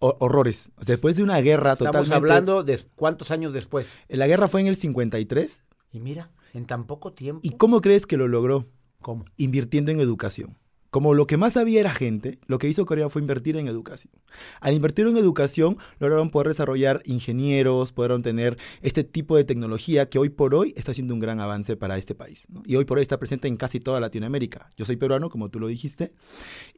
horrores. 0.00 0.70
Después 0.84 1.14
de 1.14 1.22
una 1.22 1.40
guerra 1.40 1.74
Estamos 1.74 1.92
totalmente... 1.92 2.14
hablando 2.16 2.64
de 2.64 2.80
cuántos 2.96 3.30
años 3.30 3.54
después. 3.54 3.88
La 4.08 4.26
guerra 4.26 4.48
fue 4.48 4.60
en 4.60 4.66
el 4.66 4.74
53. 4.74 5.62
Y 5.96 6.00
mira, 6.00 6.30
en 6.52 6.66
tan 6.66 6.86
poco 6.86 7.14
tiempo. 7.14 7.40
¿Y 7.42 7.52
cómo 7.52 7.80
crees 7.80 8.06
que 8.06 8.18
lo 8.18 8.28
logró? 8.28 8.66
¿Cómo? 9.00 9.24
Invirtiendo 9.38 9.90
en 9.92 9.98
educación. 9.98 10.58
Como 10.90 11.14
lo 11.14 11.26
que 11.26 11.38
más 11.38 11.56
había 11.56 11.80
era 11.80 11.90
gente, 11.90 12.38
lo 12.46 12.58
que 12.58 12.68
hizo 12.68 12.84
Corea 12.84 13.08
fue 13.08 13.22
invertir 13.22 13.56
en 13.56 13.66
educación. 13.66 14.12
Al 14.60 14.74
invertir 14.74 15.06
en 15.06 15.16
educación, 15.16 15.78
lograron 15.98 16.28
poder 16.28 16.48
desarrollar 16.48 17.00
ingenieros, 17.06 17.92
pudieron 17.92 18.22
tener 18.22 18.58
este 18.82 19.04
tipo 19.04 19.38
de 19.38 19.44
tecnología 19.44 20.10
que 20.10 20.18
hoy 20.18 20.28
por 20.28 20.54
hoy 20.54 20.74
está 20.76 20.92
haciendo 20.92 21.14
un 21.14 21.20
gran 21.20 21.40
avance 21.40 21.78
para 21.78 21.96
este 21.96 22.14
país. 22.14 22.46
¿no? 22.50 22.62
Y 22.66 22.76
hoy 22.76 22.84
por 22.84 22.98
hoy 22.98 23.02
está 23.02 23.18
presente 23.18 23.48
en 23.48 23.56
casi 23.56 23.80
toda 23.80 23.98
Latinoamérica. 23.98 24.70
Yo 24.76 24.84
soy 24.84 24.96
peruano, 24.96 25.30
como 25.30 25.48
tú 25.48 25.60
lo 25.60 25.68
dijiste, 25.68 26.12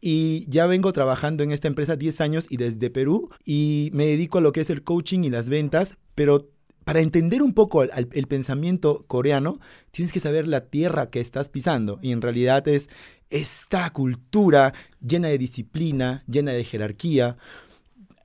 y 0.00 0.46
ya 0.48 0.68
vengo 0.68 0.92
trabajando 0.92 1.42
en 1.42 1.50
esta 1.50 1.66
empresa 1.66 1.96
10 1.96 2.20
años 2.20 2.46
y 2.48 2.56
desde 2.56 2.88
Perú, 2.88 3.30
y 3.44 3.90
me 3.92 4.06
dedico 4.06 4.38
a 4.38 4.42
lo 4.42 4.52
que 4.52 4.60
es 4.60 4.70
el 4.70 4.84
coaching 4.84 5.24
y 5.24 5.30
las 5.30 5.48
ventas, 5.48 5.96
pero 6.14 6.48
para 6.88 7.00
entender 7.00 7.42
un 7.42 7.52
poco 7.52 7.82
el, 7.82 8.26
pensamiento 8.28 9.04
coreano, 9.06 9.60
tienes 9.90 10.10
que 10.10 10.20
saber 10.20 10.48
la 10.48 10.70
tierra 10.70 11.10
que 11.10 11.20
estás 11.20 11.50
pisando. 11.50 11.98
Y 12.00 12.12
en 12.12 12.22
realidad 12.22 12.66
es 12.66 12.88
esta 13.28 13.90
cultura 13.90 14.72
llena 15.06 15.28
de 15.28 15.36
disciplina, 15.36 16.24
llena 16.26 16.52
de 16.52 16.64
jerarquía. 16.64 17.36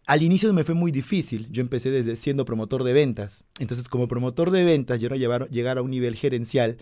Al 0.05 0.21
inicio 0.21 0.53
me 0.53 0.63
fue 0.63 0.75
muy 0.75 0.93
difícil. 0.93 1.49
Yo 1.51 1.59
empecé 1.59 1.91
desde 1.91 2.15
siendo 2.15 2.45
promotor 2.45 2.85
de 2.85 2.93
ventas. 2.93 3.43
Entonces, 3.59 3.89
como 3.89 4.07
promotor 4.07 4.49
de 4.49 4.63
ventas, 4.63 5.01
yo 5.01 5.09
llevar, 5.09 5.49
llegar 5.49 5.77
a 5.77 5.81
un 5.81 5.91
nivel 5.91 6.15
gerencial. 6.15 6.77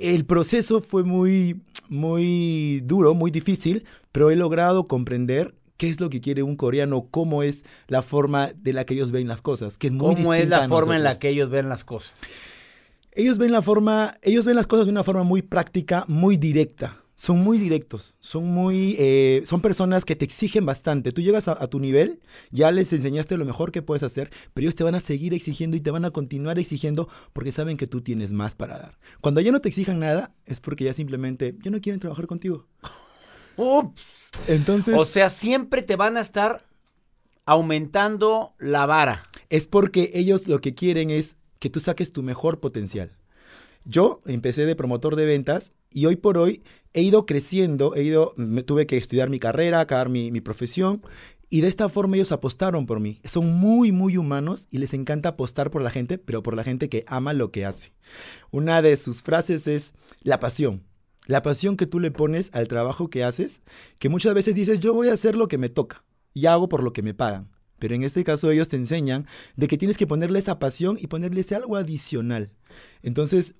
El 0.00 0.24
proceso 0.24 0.80
fue 0.80 1.04
muy, 1.04 1.60
muy 1.90 2.80
duro, 2.86 3.14
muy 3.14 3.30
difícil, 3.30 3.84
pero 4.12 4.30
he 4.30 4.36
logrado 4.36 4.88
comprender 4.88 5.54
qué 5.82 5.88
es 5.88 6.00
lo 6.00 6.10
que 6.10 6.20
quiere 6.20 6.44
un 6.44 6.54
coreano, 6.54 7.08
cómo 7.10 7.42
es 7.42 7.64
la 7.88 8.02
forma 8.02 8.52
de 8.54 8.72
la 8.72 8.86
que 8.86 8.94
ellos 8.94 9.10
ven 9.10 9.26
las 9.26 9.42
cosas, 9.42 9.78
que 9.78 9.88
es 9.88 9.92
muy 9.92 10.14
¿Cómo 10.14 10.32
es 10.32 10.48
la 10.48 10.68
forma 10.68 10.94
en 10.94 11.02
la 11.02 11.18
que 11.18 11.28
ellos 11.28 11.50
ven 11.50 11.68
las 11.68 11.82
cosas? 11.82 12.14
Ellos 13.10 13.36
ven 13.36 13.50
la 13.50 13.62
forma, 13.62 14.16
ellos 14.22 14.46
ven 14.46 14.54
las 14.54 14.68
cosas 14.68 14.86
de 14.86 14.92
una 14.92 15.02
forma 15.02 15.24
muy 15.24 15.42
práctica, 15.42 16.04
muy 16.06 16.36
directa. 16.36 17.02
Son 17.16 17.38
muy 17.38 17.58
directos, 17.58 18.14
son 18.20 18.44
muy, 18.44 18.94
eh, 18.96 19.42
son 19.44 19.60
personas 19.60 20.04
que 20.04 20.14
te 20.14 20.24
exigen 20.24 20.64
bastante. 20.64 21.10
Tú 21.10 21.20
llegas 21.20 21.48
a, 21.48 21.60
a, 21.60 21.66
tu 21.66 21.80
nivel, 21.80 22.20
ya 22.52 22.70
les 22.70 22.92
enseñaste 22.92 23.36
lo 23.36 23.44
mejor 23.44 23.72
que 23.72 23.82
puedes 23.82 24.04
hacer, 24.04 24.30
pero 24.54 24.66
ellos 24.66 24.76
te 24.76 24.84
van 24.84 24.94
a 24.94 25.00
seguir 25.00 25.34
exigiendo 25.34 25.76
y 25.76 25.80
te 25.80 25.90
van 25.90 26.04
a 26.04 26.12
continuar 26.12 26.60
exigiendo 26.60 27.08
porque 27.32 27.50
saben 27.50 27.76
que 27.76 27.88
tú 27.88 28.02
tienes 28.02 28.32
más 28.32 28.54
para 28.54 28.78
dar. 28.78 28.98
Cuando 29.20 29.40
ya 29.40 29.50
no 29.50 29.60
te 29.60 29.68
exijan 29.68 29.98
nada, 29.98 30.32
es 30.46 30.60
porque 30.60 30.84
ya 30.84 30.94
simplemente 30.94 31.56
ya 31.60 31.72
no 31.72 31.80
quieren 31.80 31.98
trabajar 31.98 32.28
contigo. 32.28 32.68
Ups. 33.56 34.30
Entonces. 34.46 34.94
O 34.96 35.04
sea, 35.04 35.28
siempre 35.28 35.82
te 35.82 35.96
van 35.96 36.16
a 36.16 36.20
estar 36.20 36.66
aumentando 37.44 38.54
la 38.58 38.86
vara. 38.86 39.28
Es 39.50 39.66
porque 39.66 40.10
ellos 40.14 40.48
lo 40.48 40.60
que 40.60 40.74
quieren 40.74 41.10
es 41.10 41.36
que 41.58 41.70
tú 41.70 41.80
saques 41.80 42.12
tu 42.12 42.22
mejor 42.22 42.60
potencial. 42.60 43.16
Yo 43.84 44.20
empecé 44.26 44.64
de 44.64 44.76
promotor 44.76 45.16
de 45.16 45.24
ventas 45.24 45.72
y 45.90 46.06
hoy 46.06 46.16
por 46.16 46.38
hoy 46.38 46.62
he 46.92 47.02
ido 47.02 47.26
creciendo, 47.26 47.94
he 47.94 48.04
ido, 48.04 48.32
me 48.36 48.62
tuve 48.62 48.86
que 48.86 48.96
estudiar 48.96 49.28
mi 49.28 49.40
carrera, 49.40 49.80
acabar 49.80 50.08
mi, 50.08 50.30
mi 50.30 50.40
profesión 50.40 51.02
y 51.52 51.60
de 51.60 51.68
esta 51.68 51.90
forma 51.90 52.16
ellos 52.16 52.32
apostaron 52.32 52.86
por 52.86 52.98
mí. 52.98 53.20
Son 53.24 53.46
muy, 53.46 53.92
muy 53.92 54.16
humanos 54.16 54.68
y 54.70 54.78
les 54.78 54.94
encanta 54.94 55.28
apostar 55.28 55.70
por 55.70 55.82
la 55.82 55.90
gente, 55.90 56.16
pero 56.16 56.42
por 56.42 56.56
la 56.56 56.64
gente 56.64 56.88
que 56.88 57.04
ama 57.06 57.34
lo 57.34 57.50
que 57.50 57.66
hace. 57.66 57.92
Una 58.50 58.80
de 58.80 58.96
sus 58.96 59.22
frases 59.22 59.66
es 59.66 59.92
la 60.22 60.40
pasión. 60.40 60.82
La 61.26 61.42
pasión 61.42 61.76
que 61.76 61.86
tú 61.86 62.00
le 62.00 62.10
pones 62.10 62.50
al 62.52 62.68
trabajo 62.68 63.08
que 63.08 63.22
haces, 63.22 63.62
que 63.98 64.08
muchas 64.08 64.34
veces 64.34 64.54
dices, 64.54 64.80
yo 64.80 64.92
voy 64.92 65.08
a 65.08 65.14
hacer 65.14 65.36
lo 65.36 65.48
que 65.48 65.58
me 65.58 65.68
toca 65.68 66.04
y 66.34 66.46
hago 66.46 66.68
por 66.68 66.82
lo 66.82 66.92
que 66.92 67.02
me 67.02 67.14
pagan. 67.14 67.48
Pero 67.78 67.94
en 67.94 68.02
este 68.02 68.22
caso 68.24 68.50
ellos 68.50 68.68
te 68.68 68.76
enseñan 68.76 69.26
de 69.56 69.66
que 69.68 69.78
tienes 69.78 69.98
que 69.98 70.06
ponerle 70.06 70.38
esa 70.38 70.58
pasión 70.58 70.98
y 71.00 71.08
ponerle 71.08 71.40
ese 71.40 71.54
algo 71.54 71.76
adicional. 71.76 72.50
Entonces, 73.02 73.54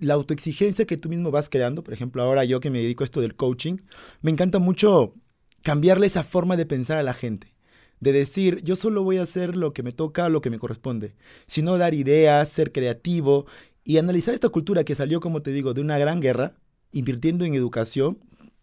la 0.00 0.14
autoexigencia 0.14 0.86
que 0.86 0.96
tú 0.96 1.08
mismo 1.08 1.30
vas 1.30 1.48
creando, 1.48 1.82
por 1.82 1.94
ejemplo, 1.94 2.22
ahora 2.22 2.44
yo 2.44 2.60
que 2.60 2.70
me 2.70 2.78
dedico 2.78 3.02
a 3.02 3.06
esto 3.06 3.20
del 3.20 3.34
coaching, 3.34 3.78
me 4.20 4.30
encanta 4.30 4.58
mucho 4.58 5.14
cambiarle 5.62 6.06
esa 6.06 6.22
forma 6.22 6.56
de 6.56 6.66
pensar 6.66 6.98
a 6.98 7.02
la 7.02 7.14
gente. 7.14 7.54
De 8.00 8.12
decir, 8.12 8.62
yo 8.64 8.74
solo 8.74 9.04
voy 9.04 9.18
a 9.18 9.22
hacer 9.22 9.56
lo 9.56 9.72
que 9.72 9.84
me 9.84 9.92
toca, 9.92 10.28
lo 10.28 10.40
que 10.40 10.50
me 10.50 10.58
corresponde, 10.58 11.14
sino 11.46 11.78
dar 11.78 11.94
ideas, 11.94 12.48
ser 12.48 12.72
creativo 12.72 13.46
y 13.84 13.98
analizar 13.98 14.34
esta 14.34 14.48
cultura 14.48 14.84
que 14.84 14.94
salió, 14.94 15.20
como 15.20 15.42
te 15.42 15.52
digo, 15.52 15.74
de 15.74 15.80
una 15.80 15.98
gran 15.98 16.20
guerra, 16.20 16.54
invirtiendo 16.92 17.44
en 17.44 17.54
educación, 17.54 18.18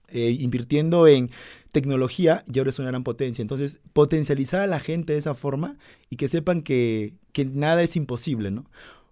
eh, 0.08 0.36
invirtiendo 0.39 1.08
en 1.08 1.30
tecnología 1.72 2.44
y 2.52 2.58
ahora 2.60 2.72
es 2.72 2.80
una 2.80 2.89
gran 2.89 3.04
potencia. 3.04 3.42
Entonces, 3.42 3.80
potencializar 3.94 4.62
a 4.62 4.68
la 4.68 4.80
gente 4.80 5.13
de 5.13 5.20
esa 5.20 5.36
forma 5.36 5.78
y 6.10 6.15
que 6.15 6.28
sepan 6.28 6.62
que, 6.62 7.13
que 7.32 7.46
nada 7.46 7.84
es 7.84 7.96
imposible, 7.96 8.52
¿no? 8.52 8.65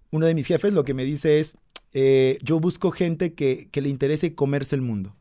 Uno 0.10 0.26
de 0.26 0.34
mis 0.34 0.48
jefes 0.48 0.74
lo 0.74 0.84
que 0.84 0.94
me 0.94 1.04
dice 1.04 1.40
es, 1.40 1.58
eh, 1.94 2.38
yo 2.42 2.60
busco 2.60 2.92
gente 2.92 3.34
que, 3.34 3.70
que 3.72 3.82
le 3.82 3.90
interese 3.90 4.34
comerse 4.34 4.76
el 4.76 4.82
mundo. 4.82 5.16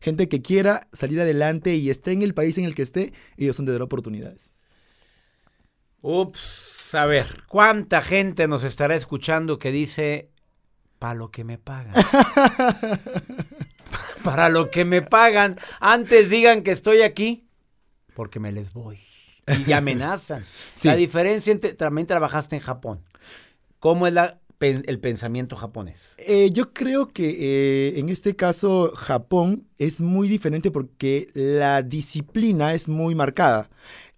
Gente 0.00 0.28
que 0.28 0.42
quiera 0.42 0.88
salir 0.92 1.20
adelante 1.20 1.74
y 1.76 1.88
esté 1.88 2.12
en 2.12 2.22
el 2.22 2.34
país 2.34 2.58
en 2.58 2.64
el 2.64 2.74
que 2.74 2.82
esté, 2.82 3.12
ellos 3.36 3.56
son 3.56 3.64
de 3.64 3.72
dar 3.72 3.82
oportunidades. 3.82 4.50
Ups, 6.02 6.94
a 6.94 7.06
ver, 7.06 7.26
¿cuánta 7.48 8.02
gente 8.02 8.46
nos 8.46 8.62
estará 8.64 8.94
escuchando 8.94 9.58
que 9.58 9.72
dice, 9.72 10.28
para 11.04 11.16
lo 11.16 11.30
que 11.30 11.44
me 11.44 11.58
pagan? 11.58 11.92
para 14.24 14.48
lo 14.48 14.70
que 14.70 14.86
me 14.86 15.02
pagan, 15.02 15.60
antes 15.78 16.30
digan 16.30 16.62
que 16.62 16.70
estoy 16.70 17.02
aquí, 17.02 17.46
porque 18.14 18.40
me 18.40 18.52
les 18.52 18.72
voy. 18.72 19.00
Y 19.66 19.72
amenazan. 19.72 20.46
Sí. 20.76 20.88
La 20.88 20.96
diferencia 20.96 21.52
entre, 21.52 21.74
también 21.74 22.06
trabajaste 22.06 22.56
en 22.56 22.62
Japón. 22.62 23.04
¿Cómo 23.80 24.06
es 24.06 24.14
la, 24.14 24.40
el 24.60 24.98
pensamiento 24.98 25.56
japonés? 25.56 26.14
Eh, 26.16 26.48
yo 26.50 26.72
creo 26.72 27.08
que 27.08 27.28
eh, 27.28 27.98
en 27.98 28.08
este 28.08 28.34
caso 28.34 28.90
Japón 28.94 29.68
es 29.76 30.00
muy 30.00 30.26
diferente 30.26 30.70
porque 30.70 31.28
la 31.34 31.82
disciplina 31.82 32.72
es 32.72 32.88
muy 32.88 33.14
marcada. 33.14 33.68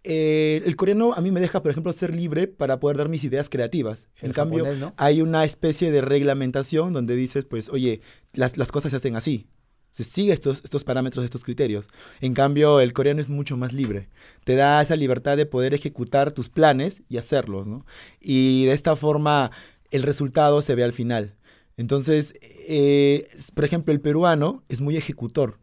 Eh, 0.09 0.63
el 0.65 0.77
coreano 0.77 1.15
a 1.15 1.21
mí 1.21 1.33
me 1.33 1.41
deja, 1.41 1.63
por 1.63 1.73
ejemplo, 1.73 1.93
ser 1.93 2.15
libre 2.15 2.47
para 2.47 2.79
poder 2.79 2.97
dar 2.97 3.09
mis 3.09 3.25
ideas 3.25 3.49
creativas. 3.49 4.07
El 4.21 4.27
en 4.27 4.33
cambio, 4.35 4.65
hay 4.97 5.21
una 5.21 5.45
especie 5.45 5.91
de 5.91 6.01
reglamentación 6.01 6.93
donde 6.93 7.17
dices, 7.17 7.45
pues, 7.45 7.69
oye, 7.71 8.01
las, 8.33 8.57
las 8.57 8.71
cosas 8.71 8.91
se 8.91 8.99
hacen 8.99 9.17
así. 9.17 9.49
Se 9.91 10.05
sigue 10.05 10.33
estos, 10.33 10.63
estos 10.63 10.85
parámetros, 10.85 11.25
estos 11.25 11.43
criterios. 11.43 11.89
En 12.21 12.35
cambio, 12.35 12.79
el 12.79 12.93
coreano 12.93 13.21
es 13.21 13.29
mucho 13.29 13.57
más 13.57 13.73
libre. 13.73 14.09
Te 14.45 14.55
da 14.55 14.81
esa 14.81 14.95
libertad 14.95 15.37
de 15.37 15.47
poder 15.47 15.75
ejecutar 15.75 16.31
tus 16.31 16.51
planes 16.51 17.03
y 17.09 17.17
hacerlos, 17.17 17.67
¿no? 17.67 17.85
Y 18.21 18.67
de 18.67 18.75
esta 18.75 18.95
forma, 18.95 19.51
el 19.91 20.05
resultado 20.05 20.63
se 20.63 20.77
ve 20.77 20.85
al 20.85 20.93
final. 20.93 21.35
Entonces, 21.77 22.35
eh, 22.69 23.27
por 23.55 23.65
ejemplo, 23.65 23.93
el 23.93 24.01
peruano 24.01 24.63
es 24.69 24.81
muy 24.81 24.97
ejecutor. 24.97 25.59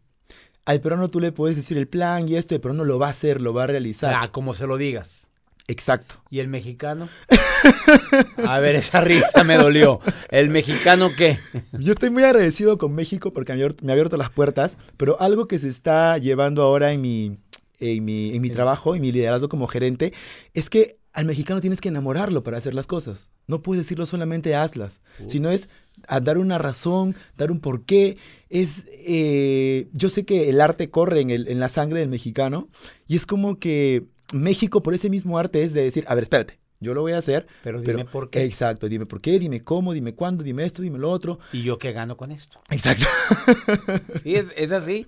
Al 0.66 0.80
peruano 0.82 1.10
tú 1.10 1.20
le 1.20 1.32
puedes 1.32 1.56
decir 1.56 1.78
el 1.78 1.88
plan 1.88 2.28
y 2.28 2.36
este, 2.36 2.60
pero 2.60 2.74
no 2.74 2.86
lo 2.86 3.00
va 3.00 3.08
a 3.08 3.12
hacer, 3.12 3.42
lo 3.42 3.54
va 3.54 3.64
a 3.64 3.68
realizar. 3.68 4.14
Ah, 4.16 4.32
como 4.32 4.54
se 4.54 4.66
lo 4.68 4.78
digas. 4.78 5.28
Exacto. 5.68 6.16
¿Y 6.30 6.40
el 6.40 6.48
mexicano? 6.50 7.08
A 8.48 8.60
ver, 8.60 8.76
esa 8.76 9.02
risa 9.02 9.44
me 9.44 9.56
dolió. 9.56 10.02
¿El 10.30 10.50
mexicano 10.50 11.10
qué? 11.18 11.40
Yo 11.74 11.94
estoy 11.94 12.10
muy 12.10 12.24
agradecido 12.24 12.78
con 12.78 12.94
México 12.94 13.32
porque 13.32 13.54
me 13.54 13.62
ha, 13.62 13.94
abierto 13.94 14.18
las 14.18 14.30
puertas, 14.30 14.78
pero 14.98 15.20
algo 15.22 15.48
que 15.48 15.60
se 15.60 15.70
está 15.70 16.18
llevando 16.18 16.64
ahora 16.64 16.92
en 16.92 17.02
mi, 17.02 17.38
en 17.80 18.04
mi, 18.04 18.36
en 18.36 18.42
mi 18.42 18.50
trabajo, 18.50 18.96
en 18.96 19.02
mi 19.02 19.12
liderazgo 19.12 19.48
como 19.48 19.68
gerente, 19.68 20.14
es 20.54 20.70
que 20.70 20.98
al 21.14 21.26
mexicano 21.26 21.62
tienes 21.62 21.80
que 21.80 21.90
enamorarlo 21.90 22.44
para 22.44 22.58
hacer 22.58 22.74
las 22.74 22.88
cosas. 22.88 23.30
No 23.48 23.62
puedes 23.62 23.84
decirlo 23.84 24.06
solamente 24.06 24.56
hazlas, 24.56 25.02
sino 25.28 25.50
es 25.50 25.70
a 26.08 26.20
dar 26.20 26.38
una 26.38 26.58
razón, 26.58 27.16
dar 27.38 27.52
un 27.52 27.60
porqué. 27.60 28.18
Es, 28.50 28.86
eh, 29.06 29.88
yo 29.94 30.10
sé 30.10 30.26
que 30.26 30.50
el 30.50 30.62
arte 30.62 30.90
corre 30.90 31.22
en, 31.22 31.30
el- 31.30 31.48
en 31.48 31.60
la 31.60 31.70
sangre 31.70 32.00
del 32.00 32.10
mexicano 32.10 32.70
y 33.08 33.16
es 33.16 33.26
como 33.26 33.58
que 33.60 34.06
México 34.34 34.84
por 34.84 34.94
ese 34.94 35.10
mismo 35.10 35.38
arte 35.38 35.64
es 35.64 35.74
de 35.74 35.84
decir, 35.84 36.06
a 36.08 36.16
ver, 36.16 36.24
espérate, 36.24 36.60
yo 36.84 36.94
lo 36.94 37.02
voy 37.02 37.14
a 37.14 37.18
hacer. 37.18 37.48
Pero 37.64 37.82
dime 37.82 38.06
por 38.06 38.30
qué. 38.30 38.44
Exacto, 38.44 38.88
dime 38.88 39.06
por 39.06 39.22
qué, 39.22 39.40
dime 39.40 39.64
cómo, 39.64 39.94
dime 39.94 40.14
cuándo, 40.14 40.44
dime 40.44 40.66
esto, 40.66 40.82
dime 40.82 41.00
lo 41.00 41.10
otro. 41.10 41.40
¿Y 41.52 41.64
yo 41.64 41.78
qué 41.78 41.92
gano 41.94 42.18
con 42.18 42.32
esto? 42.32 42.60
Exacto. 42.70 43.06
Sí, 44.24 44.36
es, 44.36 44.48
es 44.56 44.72
así. 44.72 45.08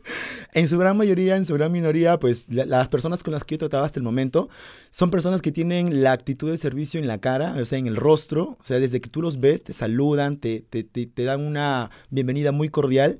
En 0.53 0.67
su 0.69 0.77
gran 0.77 0.97
mayoría, 0.97 1.35
en 1.37 1.45
su 1.45 1.53
gran 1.53 1.71
minoría, 1.71 2.17
pues 2.19 2.51
la- 2.51 2.65
las 2.65 2.89
personas 2.89 3.23
con 3.23 3.33
las 3.33 3.43
que 3.43 3.55
yo 3.55 3.59
trataba 3.59 3.85
hasta 3.85 3.99
el 3.99 4.03
momento 4.03 4.49
son 4.91 5.11
personas 5.11 5.41
que 5.41 5.51
tienen 5.51 6.01
la 6.03 6.11
actitud 6.11 6.49
de 6.49 6.57
servicio 6.57 6.99
en 6.99 7.07
la 7.07 7.19
cara, 7.19 7.55
o 7.61 7.65
sea, 7.65 7.77
en 7.77 7.87
el 7.87 7.95
rostro. 7.95 8.57
O 8.59 8.65
sea, 8.65 8.79
desde 8.79 9.01
que 9.01 9.09
tú 9.09 9.21
los 9.21 9.39
ves, 9.39 9.63
te 9.63 9.73
saludan, 9.73 10.37
te, 10.37 10.61
te, 10.61 10.83
te- 10.83 11.05
te 11.07 11.23
dan 11.23 11.41
una 11.41 11.91
bienvenida 12.09 12.51
muy 12.51 12.69
cordial. 12.69 13.19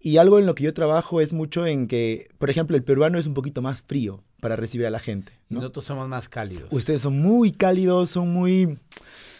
Y 0.00 0.16
algo 0.16 0.38
en 0.40 0.46
lo 0.46 0.54
que 0.54 0.64
yo 0.64 0.74
trabajo 0.74 1.20
es 1.20 1.32
mucho 1.32 1.64
en 1.66 1.86
que, 1.86 2.28
por 2.38 2.50
ejemplo, 2.50 2.76
el 2.76 2.82
peruano 2.82 3.18
es 3.18 3.26
un 3.26 3.34
poquito 3.34 3.62
más 3.62 3.82
frío 3.82 4.22
para 4.42 4.56
recibir 4.56 4.88
a 4.88 4.90
la 4.90 4.98
gente. 4.98 5.32
Y 5.48 5.54
¿no? 5.54 5.60
nosotros 5.60 5.84
somos 5.84 6.08
más 6.08 6.28
cálidos. 6.28 6.64
Ustedes 6.72 7.00
son 7.02 7.16
muy 7.20 7.52
cálidos, 7.52 8.10
son 8.10 8.28
muy... 8.32 8.76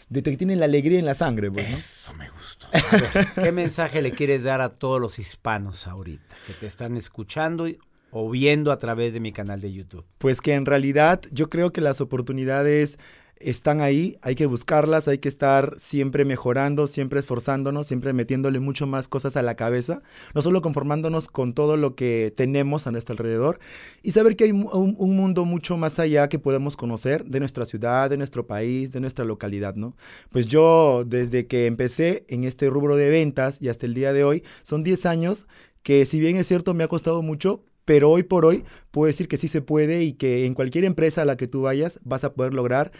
De 0.08 0.22
que 0.22 0.36
tienen 0.36 0.60
la 0.60 0.66
alegría 0.66 1.00
en 1.00 1.06
la 1.06 1.14
sangre, 1.14 1.50
pues, 1.50 1.68
¿no? 1.68 1.76
Eso 1.76 2.14
me 2.14 2.30
gustó. 2.30 2.68
A 2.72 2.96
ver, 2.96 3.26
¿Qué 3.42 3.50
mensaje 3.50 4.00
le 4.00 4.12
quieres 4.12 4.44
dar 4.44 4.60
a 4.60 4.68
todos 4.68 5.00
los 5.00 5.18
hispanos 5.18 5.88
ahorita 5.88 6.36
que 6.46 6.52
te 6.52 6.66
están 6.66 6.96
escuchando 6.96 7.66
y- 7.66 7.78
o 8.12 8.30
viendo 8.30 8.70
a 8.70 8.78
través 8.78 9.12
de 9.12 9.18
mi 9.18 9.32
canal 9.32 9.60
de 9.60 9.72
YouTube? 9.72 10.04
Pues 10.18 10.40
que 10.40 10.54
en 10.54 10.66
realidad 10.66 11.20
yo 11.32 11.48
creo 11.48 11.72
que 11.72 11.80
las 11.80 12.00
oportunidades 12.00 12.98
están 13.36 13.80
ahí, 13.80 14.16
hay 14.22 14.34
que 14.34 14.46
buscarlas, 14.46 15.08
hay 15.08 15.18
que 15.18 15.28
estar 15.28 15.74
siempre 15.78 16.24
mejorando, 16.24 16.86
siempre 16.86 17.20
esforzándonos, 17.20 17.86
siempre 17.86 18.12
metiéndole 18.12 18.60
mucho 18.60 18.86
más 18.86 19.08
cosas 19.08 19.36
a 19.36 19.42
la 19.42 19.56
cabeza, 19.56 20.02
no 20.34 20.42
solo 20.42 20.62
conformándonos 20.62 21.28
con 21.28 21.52
todo 21.52 21.76
lo 21.76 21.94
que 21.96 22.32
tenemos 22.36 22.86
a 22.86 22.92
nuestro 22.92 23.14
alrededor 23.14 23.58
y 24.02 24.12
saber 24.12 24.36
que 24.36 24.44
hay 24.44 24.52
un 24.52 25.16
mundo 25.16 25.44
mucho 25.44 25.76
más 25.76 25.98
allá 25.98 26.28
que 26.28 26.38
podemos 26.38 26.76
conocer 26.76 27.24
de 27.24 27.40
nuestra 27.40 27.66
ciudad, 27.66 28.10
de 28.10 28.16
nuestro 28.16 28.46
país, 28.46 28.92
de 28.92 29.00
nuestra 29.00 29.24
localidad, 29.24 29.74
¿no? 29.74 29.96
Pues 30.30 30.46
yo 30.46 31.04
desde 31.06 31.46
que 31.46 31.66
empecé 31.66 32.24
en 32.28 32.44
este 32.44 32.70
rubro 32.70 32.96
de 32.96 33.08
ventas 33.08 33.60
y 33.60 33.68
hasta 33.68 33.86
el 33.86 33.94
día 33.94 34.12
de 34.12 34.24
hoy, 34.24 34.42
son 34.62 34.82
10 34.82 35.06
años 35.06 35.46
que 35.82 36.06
si 36.06 36.20
bien 36.20 36.36
es 36.36 36.46
cierto 36.46 36.74
me 36.74 36.84
ha 36.84 36.88
costado 36.88 37.22
mucho, 37.22 37.64
pero 37.84 38.10
hoy 38.10 38.22
por 38.22 38.44
hoy 38.44 38.64
puedo 38.90 39.06
decir 39.06 39.26
que 39.26 39.38
sí 39.38 39.48
se 39.48 39.60
puede 39.60 40.04
y 40.04 40.12
que 40.12 40.46
en 40.46 40.54
cualquier 40.54 40.84
empresa 40.84 41.22
a 41.22 41.24
la 41.24 41.36
que 41.36 41.48
tú 41.48 41.62
vayas 41.62 41.98
vas 42.04 42.22
a 42.22 42.34
poder 42.34 42.54
lograr 42.54 42.92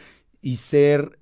y 0.43 0.57
ser 0.57 1.19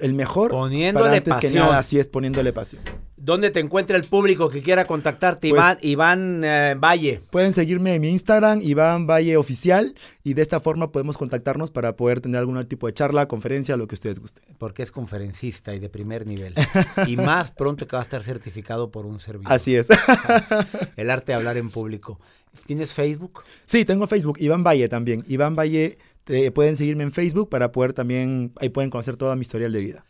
el 0.00 0.12
mejor 0.14 0.50
Poniéndole 0.50 1.04
para 1.06 1.16
antes 1.16 1.34
pasión. 1.34 1.52
que 1.52 1.58
nada, 1.58 1.78
así 1.78 1.98
es 1.98 2.08
poniéndole 2.08 2.52
pasión. 2.52 2.82
¿Dónde 3.16 3.50
te 3.50 3.60
encuentra 3.60 3.96
el 3.96 4.02
público 4.02 4.50
que 4.50 4.62
quiera 4.62 4.84
contactarte? 4.84 5.48
Pues- 5.48 5.60
Iván, 5.60 5.78
Iván 5.80 6.40
eh, 6.44 6.74
Valle. 6.76 7.20
Pueden 7.30 7.52
seguirme 7.52 7.94
en 7.94 8.02
mi 8.02 8.08
Instagram, 8.08 8.60
Iván 8.60 9.06
Valle 9.06 9.36
Oficial, 9.36 9.94
y 10.24 10.34
de 10.34 10.42
esta 10.42 10.58
forma 10.58 10.90
podemos 10.90 11.16
contactarnos 11.16 11.70
para 11.70 11.96
poder 11.96 12.20
tener 12.20 12.40
algún 12.40 12.62
tipo 12.66 12.88
de 12.88 12.94
charla, 12.94 13.28
conferencia, 13.28 13.76
lo 13.76 13.86
que 13.86 13.94
ustedes 13.94 14.18
gusten. 14.18 14.42
Porque 14.58 14.82
es 14.82 14.90
conferencista 14.90 15.72
y 15.72 15.78
de 15.78 15.88
primer 15.88 16.26
nivel. 16.26 16.54
y 17.06 17.16
más 17.16 17.52
pronto 17.52 17.86
que 17.86 17.94
va 17.94 18.00
a 18.00 18.02
estar 18.02 18.22
certificado 18.22 18.90
por 18.90 19.06
un 19.06 19.20
servidor. 19.20 19.52
Así 19.52 19.76
es. 19.76 19.86
El 20.96 21.08
arte 21.08 21.32
de 21.32 21.36
hablar 21.36 21.56
en 21.56 21.70
público. 21.70 22.18
¿Tienes 22.66 22.92
Facebook? 22.92 23.44
Sí, 23.64 23.84
tengo 23.84 24.06
Facebook, 24.06 24.36
Iván 24.40 24.64
Valle 24.64 24.88
también. 24.88 25.24
Iván 25.28 25.54
Valle, 25.54 25.96
te- 26.24 26.50
pueden 26.52 26.76
seguirme 26.76 27.02
en 27.04 27.12
Facebook 27.12 27.48
para 27.48 27.72
poder 27.72 27.92
también, 27.92 28.52
ahí 28.60 28.68
pueden 28.68 28.90
conocer 28.90 29.16
toda 29.16 29.34
mi 29.36 29.42
historial 29.42 29.72
de 29.72 29.80
vida. 29.80 30.04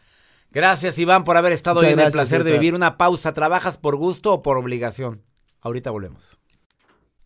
Gracias, 0.50 0.98
Iván, 0.98 1.24
por 1.24 1.36
haber 1.36 1.52
estado 1.52 1.76
Muchas 1.76 1.88
hoy 1.88 1.92
en 1.94 2.00
el 2.00 2.12
placer 2.12 2.44
de 2.44 2.52
vivir 2.52 2.74
una 2.74 2.98
pausa. 2.98 3.32
¿Trabajas 3.32 3.78
por 3.78 3.96
gusto 3.96 4.32
o 4.34 4.42
por 4.42 4.58
obligación? 4.58 5.22
Ahorita 5.60 5.90
volvemos. 5.90 6.38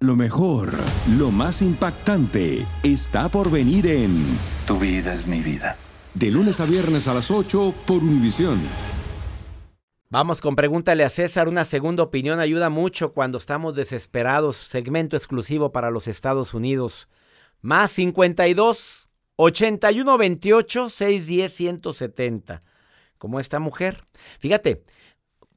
Lo 0.00 0.14
mejor, 0.14 0.74
lo 1.18 1.32
más 1.32 1.60
impactante, 1.60 2.64
está 2.84 3.28
por 3.28 3.50
venir 3.50 3.84
en 3.88 4.24
Tu 4.64 4.78
vida 4.78 5.12
es 5.12 5.26
mi 5.26 5.40
vida. 5.40 5.76
De 6.14 6.30
lunes 6.30 6.60
a 6.60 6.66
viernes 6.66 7.08
a 7.08 7.14
las 7.14 7.32
8 7.32 7.74
por 7.84 7.96
Univisión. 8.04 8.60
Vamos 10.08 10.40
con 10.40 10.54
Pregúntale 10.54 11.02
a 11.02 11.10
César. 11.10 11.48
Una 11.48 11.64
segunda 11.64 12.04
opinión 12.04 12.38
ayuda 12.38 12.68
mucho 12.68 13.12
cuando 13.12 13.38
estamos 13.38 13.74
desesperados. 13.74 14.56
Segmento 14.56 15.16
exclusivo 15.16 15.72
para 15.72 15.90
los 15.90 16.06
Estados 16.06 16.54
Unidos. 16.54 17.08
Más 17.60 17.90
52 17.90 19.08
81 19.34 20.16
28 20.16 20.88
610 20.90 21.52
170. 21.52 22.60
Como 23.18 23.40
esta 23.40 23.58
mujer. 23.58 24.04
Fíjate, 24.38 24.84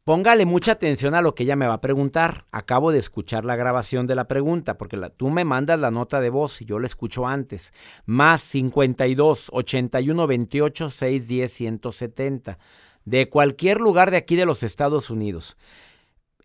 póngale 0.03 0.45
mucha 0.45 0.73
atención 0.73 1.15
a 1.15 1.21
lo 1.21 1.35
que 1.35 1.43
ella 1.43 1.55
me 1.55 1.67
va 1.67 1.75
a 1.75 1.81
preguntar. 1.81 2.45
Acabo 2.51 2.91
de 2.91 2.99
escuchar 2.99 3.45
la 3.45 3.55
grabación 3.55 4.07
de 4.07 4.15
la 4.15 4.27
pregunta, 4.27 4.77
porque 4.77 4.97
tú 5.15 5.29
me 5.29 5.45
mandas 5.45 5.79
la 5.79 5.91
nota 5.91 6.21
de 6.21 6.29
voz 6.29 6.61
y 6.61 6.65
yo 6.65 6.79
la 6.79 6.87
escucho 6.87 7.27
antes. 7.27 7.73
Más 8.05 8.41
52 8.41 9.49
81 9.51 10.27
28 10.27 10.89
610 10.89 11.51
170. 11.51 12.59
De 13.05 13.29
cualquier 13.29 13.81
lugar 13.81 14.11
de 14.11 14.17
aquí 14.17 14.35
de 14.35 14.45
los 14.45 14.63
Estados 14.63 15.09
Unidos. 15.09 15.57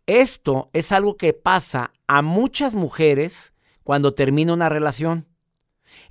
Esto 0.06 0.70
es 0.72 0.92
algo 0.92 1.16
que 1.16 1.32
pasa 1.32 1.92
a 2.06 2.22
muchas 2.22 2.74
mujeres 2.74 3.52
cuando 3.82 4.14
termina 4.14 4.52
una 4.52 4.68
relación. 4.68 5.26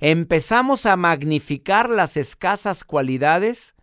Empezamos 0.00 0.86
a 0.86 0.96
magnificar 0.96 1.88
las 1.88 2.16
escasas 2.16 2.84
cualidades 2.84 3.74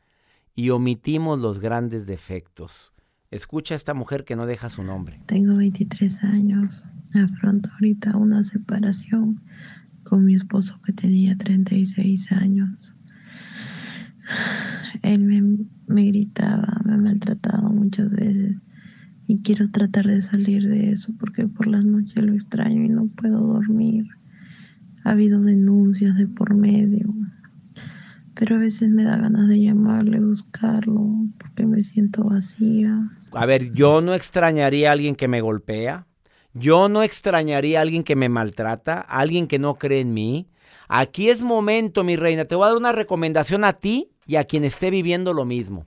y 0.55 0.69
omitimos 0.69 1.39
los 1.39 1.59
grandes 1.59 2.05
defectos. 2.05 2.92
Escucha 3.33 3.73
a 3.73 3.77
esta 3.77 3.95
mujer 3.95 4.25
que 4.25 4.35
no 4.35 4.45
deja 4.45 4.69
su 4.69 4.83
nombre. 4.83 5.19
Tengo 5.25 5.55
23 5.55 6.23
años. 6.23 6.85
Afronto 7.15 7.67
ahorita 7.73 8.15
una 8.15 8.43
separación 8.43 9.39
con 10.03 10.23
mi 10.23 10.35
esposo 10.35 10.79
que 10.85 10.93
tenía 10.93 11.35
36 11.35 12.31
años. 12.31 12.93
Él 15.01 15.23
me, 15.23 15.41
me 15.87 16.05
gritaba, 16.05 16.79
me 16.85 16.93
ha 16.93 16.97
maltratado 16.97 17.71
muchas 17.71 18.13
veces 18.13 18.57
y 19.25 19.39
quiero 19.39 19.67
tratar 19.71 20.05
de 20.05 20.21
salir 20.21 20.69
de 20.69 20.91
eso 20.91 21.11
porque 21.19 21.47
por 21.47 21.65
las 21.65 21.85
noches 21.85 22.23
lo 22.23 22.33
extraño 22.33 22.83
y 22.83 22.89
no 22.89 23.07
puedo 23.07 23.39
dormir. 23.39 24.05
Ha 25.05 25.09
habido 25.09 25.41
denuncias 25.41 26.15
de 26.17 26.27
por 26.27 26.53
medio, 26.53 27.11
pero 28.43 28.57
a 28.57 28.59
veces 28.59 28.89
me 28.89 29.05
da 29.05 29.15
ganas 29.15 29.47
de 29.47 29.57
llamarle, 29.57 30.19
buscarlo, 30.19 31.01
porque 31.39 31.65
me 31.65 31.79
siento 31.79 32.25
vacía. 32.25 32.93
A 33.31 33.45
ver, 33.45 33.71
yo 33.71 34.01
no 34.01 34.13
extrañaría 34.13 34.89
a 34.89 34.91
alguien 34.91 35.15
que 35.15 35.29
me 35.29 35.39
golpea. 35.39 36.07
Yo 36.53 36.89
no 36.89 37.03
extrañaría 37.03 37.79
a 37.79 37.83
alguien 37.83 38.03
que 38.03 38.17
me 38.17 38.27
maltrata, 38.27 38.99
a 38.99 39.19
alguien 39.19 39.47
que 39.47 39.59
no 39.59 39.75
cree 39.75 40.01
en 40.01 40.13
mí. 40.13 40.49
Aquí 40.89 41.29
es 41.29 41.41
momento, 41.41 42.03
mi 42.03 42.17
reina. 42.17 42.43
Te 42.43 42.55
voy 42.55 42.65
a 42.65 42.71
dar 42.71 42.77
una 42.77 42.91
recomendación 42.91 43.63
a 43.63 43.71
ti 43.71 44.11
y 44.27 44.35
a 44.35 44.43
quien 44.43 44.65
esté 44.65 44.89
viviendo 44.89 45.31
lo 45.31 45.45
mismo. 45.45 45.85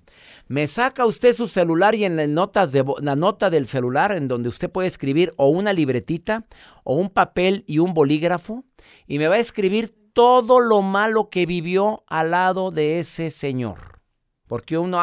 Me 0.49 0.67
saca 0.67 1.05
usted 1.05 1.35
su 1.35 1.49
celular 1.49 1.95
y 1.95 2.07
en 2.07 2.17
las 2.17 2.29
notas 2.29 2.73
de 2.73 2.83
la 3.03 3.17
nota 3.17 3.51
del 3.51 3.67
celular 3.67 4.13
en 4.13 4.29
donde 4.29 4.49
usted 4.49 4.71
puede 4.71 4.89
escribir 4.89 5.35
o 5.37 5.51
una 5.51 5.75
libretita 5.75 6.47
o 6.85 6.97
un 6.97 7.11
papel 7.11 7.65
y 7.67 7.81
un 7.81 7.93
bolígrafo 7.93 8.65
y 9.07 9.19
me 9.19 9.29
va 9.29 9.35
a 9.35 9.41
escribir 9.41 9.95
todo 10.17 10.61
lo 10.61 10.81
malo 10.81 11.29
que 11.29 11.45
vivió 11.45 12.03
al 12.07 12.31
lado 12.31 12.71
de 12.71 13.01
ese 13.01 13.29
señor. 13.29 14.01
Porque 14.49 14.79
un 14.79 14.97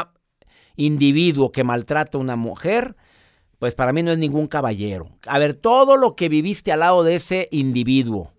individuo 0.76 1.52
que 1.52 1.64
maltrata 1.64 2.18
a 2.18 2.22
una 2.22 2.36
mujer, 2.36 2.96
pues 3.60 3.76
para 3.76 3.94
mí 3.94 4.02
no 4.02 4.12
es 4.12 4.18
ningún 4.18 4.48
caballero. 4.48 5.12
A 5.28 5.38
ver, 5.38 5.54
todo 5.54 5.98
lo 5.98 6.16
que 6.16 6.30
viviste 6.30 6.72
al 6.72 6.80
lado 6.80 7.04
de 7.04 7.14
ese 7.14 7.48
individuo. 7.52 8.32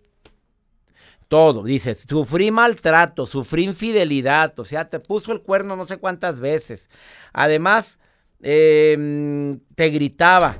Todo, 1.29 1.63
dices, 1.63 2.03
sufrí 2.09 2.51
maltrato, 2.51 3.25
sufrí 3.25 3.63
infidelidad, 3.63 4.59
o 4.59 4.65
sea, 4.65 4.89
te 4.89 4.99
puso 4.99 5.31
el 5.31 5.43
cuerno 5.43 5.77
no 5.77 5.85
sé 5.85 5.95
cuántas 5.95 6.41
veces. 6.41 6.89
Además, 7.31 7.99
em, 8.41 9.61
te 9.75 9.87
gritaba 9.91 10.57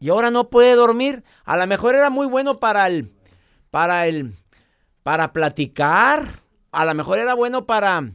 y 0.00 0.08
ahora 0.08 0.32
no 0.32 0.50
puede 0.50 0.74
dormir. 0.74 1.22
A 1.44 1.56
lo 1.56 1.68
mejor 1.68 1.94
era 1.94 2.10
muy 2.10 2.26
bueno 2.26 2.58
para 2.58 2.88
el, 2.88 3.12
para 3.70 4.08
el, 4.08 4.34
para 5.06 5.32
platicar. 5.32 6.26
A 6.72 6.84
lo 6.84 6.92
mejor 6.92 7.18
era 7.18 7.32
bueno 7.34 7.64
para, 7.64 8.10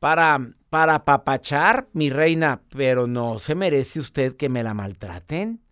para, 0.00 0.50
para 0.68 1.04
papachar, 1.04 1.86
mi 1.92 2.10
reina, 2.10 2.60
pero 2.70 3.06
no 3.06 3.38
se 3.38 3.54
merece 3.54 4.00
usted 4.00 4.36
que 4.36 4.48
me 4.48 4.64
la 4.64 4.74
maltraten. 4.74 5.62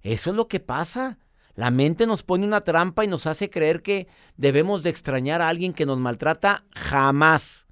Eso 0.00 0.30
es 0.30 0.36
lo 0.36 0.48
que 0.48 0.60
pasa. 0.60 1.18
La 1.54 1.70
mente 1.70 2.06
nos 2.06 2.22
pone 2.22 2.46
una 2.46 2.62
trampa 2.62 3.04
y 3.04 3.06
nos 3.06 3.26
hace 3.26 3.50
creer 3.50 3.82
que 3.82 4.08
debemos 4.38 4.82
de 4.82 4.88
extrañar 4.88 5.42
a 5.42 5.50
alguien 5.50 5.74
que 5.74 5.84
nos 5.84 5.98
maltrata 5.98 6.64
jamás. 6.74 7.66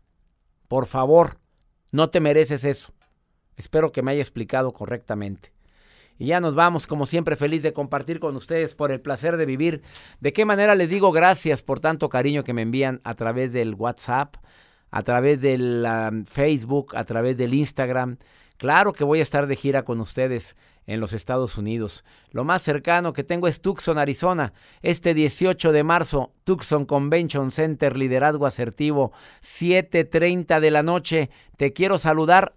Por 0.68 0.85
favor, 0.85 1.38
no 1.90 2.11
te 2.11 2.20
mereces 2.20 2.66
eso. 2.66 2.92
Espero 3.57 3.92
que 3.92 4.03
me 4.03 4.11
haya 4.11 4.20
explicado 4.20 4.75
correctamente. 4.75 5.55
Y 6.18 6.26
ya 6.26 6.40
nos 6.40 6.55
vamos, 6.55 6.87
como 6.87 7.07
siempre, 7.07 7.37
feliz 7.37 7.62
de 7.62 7.72
compartir 7.72 8.20
con 8.20 8.37
ustedes 8.37 8.74
por 8.74 8.90
el 8.90 9.00
placer 9.00 9.37
de 9.37 9.46
vivir. 9.46 9.83
¿De 10.20 10.33
qué 10.33 10.44
manera 10.44 10.74
les 10.74 10.90
digo 10.90 11.12
gracias 11.12 11.62
por 11.62 11.81
tanto 11.81 12.09
cariño 12.09 12.44
que 12.44 12.55
me 12.55 12.62
envían 12.62 13.00
a 13.05 13.14
través 13.14 13.52
del 13.52 13.74
WhatsApp, 13.74 14.37
a 14.90 15.02
través 15.02 15.42
del 15.42 15.87
Facebook, 16.26 16.96
a 16.96 17.05
través 17.05 17.37
del 17.37 17.55
Instagram? 17.55 18.18
Claro 18.57 18.94
que 18.94 19.05
voy 19.05 19.18
a 19.18 19.22
estar 19.22 19.46
de 19.46 19.57
gira 19.57 19.85
con 19.85 20.00
ustedes 20.00 20.57
en 20.87 21.00
los 21.00 21.12
Estados 21.12 21.59
Unidos. 21.59 22.05
Lo 22.31 22.44
más 22.44 22.62
cercano 22.62 23.12
que 23.12 23.24
tengo 23.24 23.48
es 23.48 23.61
Tucson, 23.61 23.98
Arizona. 23.98 24.52
Este 24.83 25.14
18 25.14 25.72
de 25.72 25.83
marzo, 25.83 26.33
Tucson 26.44 26.87
Convention 26.87 27.50
Center, 27.50 27.96
liderazgo 27.96 28.46
asertivo, 28.46 29.12
7.30 29.42 30.61
de 30.61 30.70
la 30.70 30.83
noche. 30.83 31.31
Te 31.57 31.72
quiero 31.72 31.98
saludar. 31.98 32.55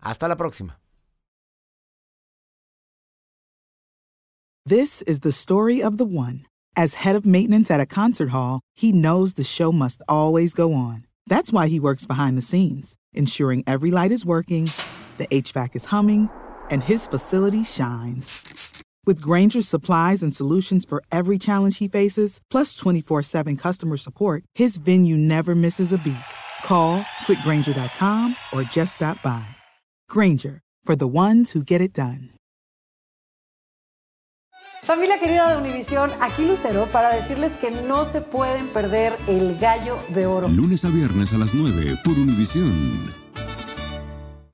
hasta 0.00 0.28
la 0.28 0.36
próxima. 0.36 0.80
This 4.66 5.02
is 5.02 5.20
the 5.20 5.32
story 5.32 5.82
of 5.82 5.98
the 5.98 6.06
one. 6.06 6.46
As 6.74 6.94
head 6.94 7.14
of 7.14 7.26
maintenance 7.26 7.70
at 7.70 7.80
a 7.80 7.86
concert 7.86 8.30
hall, 8.30 8.60
he 8.74 8.92
knows 8.92 9.34
the 9.34 9.44
show 9.44 9.70
must 9.70 10.02
always 10.08 10.54
go 10.54 10.72
on. 10.72 11.06
That's 11.26 11.52
why 11.52 11.68
he 11.68 11.78
works 11.78 12.06
behind 12.06 12.38
the 12.38 12.42
scenes, 12.42 12.96
ensuring 13.12 13.62
every 13.66 13.90
light 13.90 14.10
is 14.10 14.24
working, 14.24 14.70
the 15.18 15.26
HVAC 15.26 15.76
is 15.76 15.86
humming, 15.86 16.30
and 16.70 16.82
his 16.82 17.06
facility 17.06 17.62
shines. 17.62 18.63
With 19.06 19.20
Granger's 19.20 19.68
supplies 19.68 20.22
and 20.22 20.34
solutions 20.34 20.86
for 20.86 21.02
every 21.12 21.38
challenge 21.38 21.78
he 21.78 21.88
faces, 21.88 22.40
plus 22.50 22.74
24 22.74 23.22
7 23.22 23.56
customer 23.56 23.96
support, 23.96 24.44
his 24.54 24.78
venue 24.78 25.16
never 25.16 25.54
misses 25.54 25.92
a 25.92 25.98
beat. 25.98 26.16
Call 26.64 27.02
quickgranger.com 27.26 28.36
or 28.52 28.62
just 28.62 28.94
stop 28.94 29.22
by. 29.22 29.44
Granger, 30.08 30.60
for 30.84 30.96
the 30.96 31.06
ones 31.06 31.50
who 31.50 31.62
get 31.62 31.80
it 31.80 31.92
done. 31.92 32.30
Familia 34.82 35.18
querida 35.18 35.48
de 35.48 35.56
Univisión, 35.56 36.10
aquí 36.20 36.44
Lucero 36.44 36.86
para 36.92 37.08
decirles 37.08 37.54
que 37.54 37.70
no 37.70 38.04
se 38.04 38.20
pueden 38.20 38.68
perder 38.68 39.16
el 39.26 39.58
gallo 39.58 39.98
de 40.10 40.26
oro. 40.26 40.46
Lunes 40.48 40.84
a 40.84 40.90
viernes 40.90 41.32
a 41.32 41.38
las 41.38 41.54
9 41.54 42.00
por 42.04 42.18
Univisión. 42.18 43.23